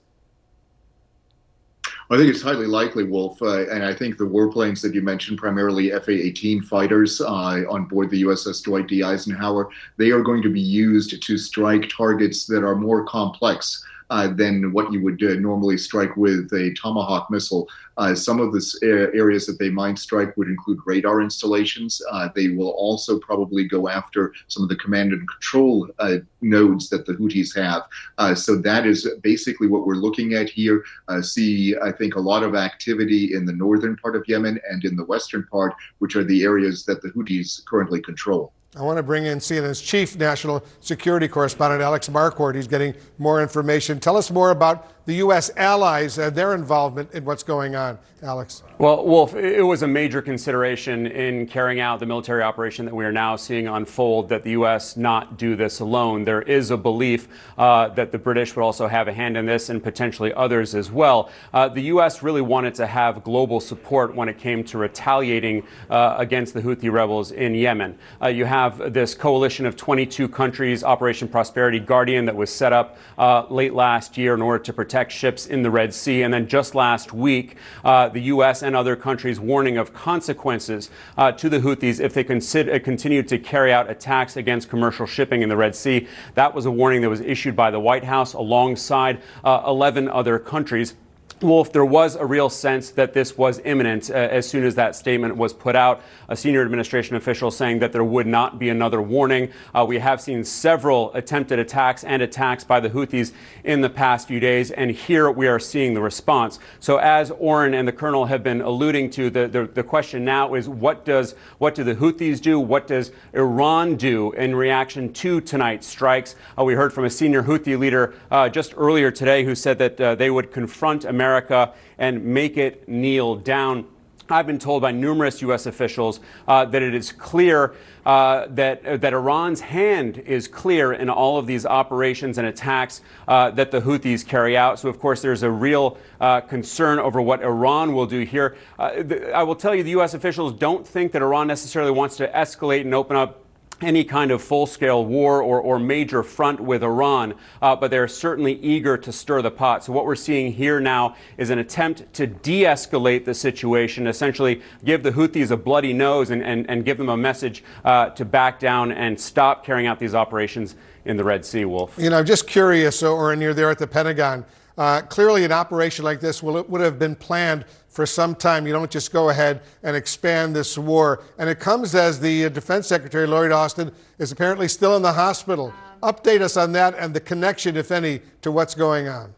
[2.10, 5.38] I think it's highly likely, Wolf, uh, and I think the warplanes that you mentioned,
[5.38, 9.02] primarily F-A-18 fighters uh, on board the USS Dwight D.
[9.02, 14.28] Eisenhower, they are going to be used to strike targets that are more complex uh,
[14.28, 17.68] than what you would uh, normally strike with a Tomahawk missile.
[17.96, 22.02] Uh, some of the areas that they might strike would include radar installations.
[22.10, 26.88] Uh, they will also probably go after some of the command and control uh, nodes
[26.88, 27.82] that the Houthis have.
[28.18, 30.84] Uh, so that is basically what we're looking at here.
[31.20, 34.96] see, I think, a lot of activity in the northern part of Yemen and in
[34.96, 38.52] the western part, which are the areas that the Houthis currently control.
[38.76, 42.56] I want to bring in CNN's chief national security correspondent, Alex Marquardt.
[42.56, 44.00] He's getting more information.
[44.00, 45.50] Tell us more about the U.S.
[45.56, 48.62] allies and their involvement in what's going on, Alex?
[48.78, 53.04] Well, Wolf, it was a major consideration in carrying out the military operation that we
[53.04, 54.96] are now seeing unfold that the U.S.
[54.96, 56.24] not do this alone.
[56.24, 57.28] There is a belief
[57.58, 60.90] uh, that the British would also have a hand in this and potentially others as
[60.90, 61.30] well.
[61.52, 62.22] Uh, the U.S.
[62.22, 66.90] really wanted to have global support when it came to retaliating uh, against the Houthi
[66.90, 67.98] rebels in Yemen.
[68.22, 72.96] Uh, you have this coalition of 22 countries, Operation Prosperity Guardian, that was set up
[73.18, 76.22] uh, late last year in order to protect protect ships in the Red Sea.
[76.22, 78.62] And then just last week, uh, the U.S.
[78.62, 80.88] and other countries warning of consequences
[81.18, 85.42] uh, to the Houthis if they consider, continue to carry out attacks against commercial shipping
[85.42, 86.06] in the Red Sea.
[86.34, 90.38] That was a warning that was issued by the White House alongside uh, 11 other
[90.38, 90.94] countries.
[91.40, 94.96] Wolf, there was a real sense that this was imminent uh, as soon as that
[94.96, 96.02] statement was put out.
[96.28, 99.50] A senior administration official saying that there would not be another warning.
[99.74, 103.32] Uh, we have seen several attempted attacks and attacks by the Houthis
[103.62, 106.58] in the past few days, and here we are seeing the response.
[106.80, 110.54] So, as Oren and the Colonel have been alluding to, the, the, the question now
[110.54, 112.58] is what does what do the Houthis do?
[112.58, 116.36] What does Iran do in reaction to tonight's strikes?
[116.58, 120.00] Uh, we heard from a senior Houthi leader uh, just earlier today who said that
[120.00, 123.86] uh, they would confront America America and make it kneel down.
[124.28, 125.66] I've been told by numerous U.S.
[125.66, 127.74] officials uh, that it is clear
[128.06, 133.00] uh, that uh, that Iran's hand is clear in all of these operations and attacks
[133.28, 134.78] uh, that the Houthis carry out.
[134.78, 138.56] So, of course, there's a real uh, concern over what Iran will do here.
[138.78, 139.02] Uh,
[139.34, 140.14] I will tell you, the U.S.
[140.14, 143.43] officials don't think that Iran necessarily wants to escalate and open up
[143.84, 148.08] any kind of full scale war or, or major front with Iran, uh, but they're
[148.08, 149.84] certainly eager to stir the pot.
[149.84, 154.62] So, what we're seeing here now is an attempt to de escalate the situation, essentially
[154.84, 158.24] give the Houthis a bloody nose and, and, and give them a message uh, to
[158.24, 161.94] back down and stop carrying out these operations in the Red Sea, Wolf.
[161.98, 164.44] You know, I'm just curious, Oren you're there at the Pentagon.
[164.76, 167.64] Uh, clearly, an operation like this will, would have been planned
[167.94, 168.66] for some time.
[168.66, 171.22] You don't just go ahead and expand this war.
[171.38, 175.12] And it comes as the uh, Defense Secretary, Lloyd Austin, is apparently still in the
[175.12, 175.72] hospital.
[176.02, 179.32] Update us on that and the connection, if any, to what's going on.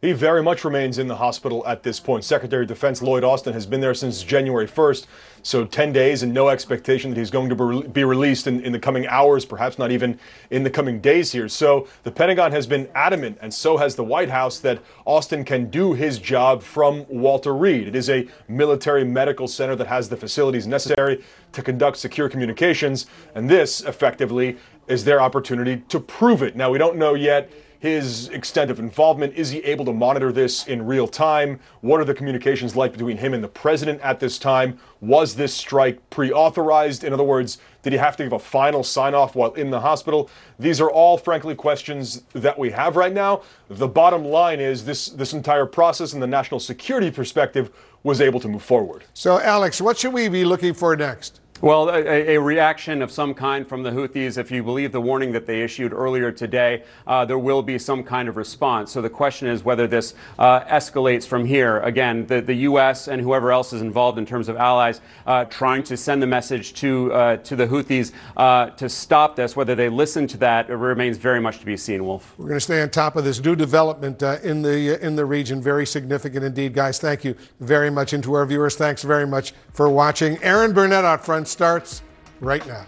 [0.00, 2.22] He very much remains in the hospital at this point.
[2.22, 5.06] Secretary of Defense Lloyd Austin has been there since January 1st,
[5.42, 8.78] so 10 days and no expectation that he's going to be released in, in the
[8.78, 10.16] coming hours, perhaps not even
[10.50, 11.48] in the coming days here.
[11.48, 15.68] So the Pentagon has been adamant, and so has the White House, that Austin can
[15.68, 17.88] do his job from Walter Reed.
[17.88, 23.06] It is a military medical center that has the facilities necessary to conduct secure communications,
[23.34, 26.54] and this effectively is their opportunity to prove it.
[26.54, 29.34] Now, we don't know yet his extent of involvement?
[29.34, 31.60] Is he able to monitor this in real time?
[31.80, 34.78] What are the communications like between him and the president at this time?
[35.00, 37.04] Was this strike pre authorized?
[37.04, 39.80] In other words, did he have to give a final sign off while in the
[39.80, 40.28] hospital?
[40.58, 43.42] These are all, frankly, questions that we have right now.
[43.68, 47.70] The bottom line is this, this entire process and the national security perspective
[48.02, 49.04] was able to move forward.
[49.14, 51.40] So, Alex, what should we be looking for next?
[51.60, 55.32] Well, a, a, reaction of some kind from the Houthis, if you believe the warning
[55.32, 58.92] that they issued earlier today, uh, there will be some kind of response.
[58.92, 61.80] So the question is whether this uh, escalates from here.
[61.80, 63.08] Again, the, the U.S.
[63.08, 66.74] and whoever else is involved in terms of allies uh, trying to send the message
[66.74, 69.56] to, uh, to the Houthis uh, to stop this.
[69.56, 72.34] Whether they listen to that remains very much to be seen, Wolf.
[72.38, 75.26] We're going to stay on top of this new development uh, in, the, in the
[75.26, 75.60] region.
[75.60, 77.00] Very significant indeed, guys.
[77.00, 78.12] Thank you very much.
[78.12, 80.40] And to our viewers, thanks very much for watching.
[80.40, 82.02] Erin Burnett out front starts
[82.40, 82.86] right now.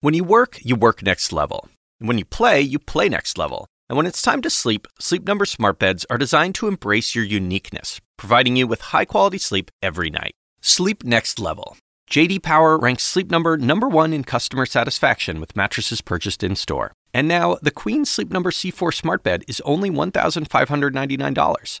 [0.00, 1.68] When you work, you work next level.
[1.98, 3.66] And when you play, you play next level.
[3.88, 7.24] And when it's time to sleep, Sleep Number smart beds are designed to embrace your
[7.24, 10.34] uniqueness, providing you with high-quality sleep every night.
[10.60, 11.76] Sleep next level.
[12.10, 16.92] JD Power ranks Sleep Number number 1 in customer satisfaction with mattresses purchased in-store.
[17.12, 21.80] And now, the Queen Sleep Number C4 smart bed is only $1,599.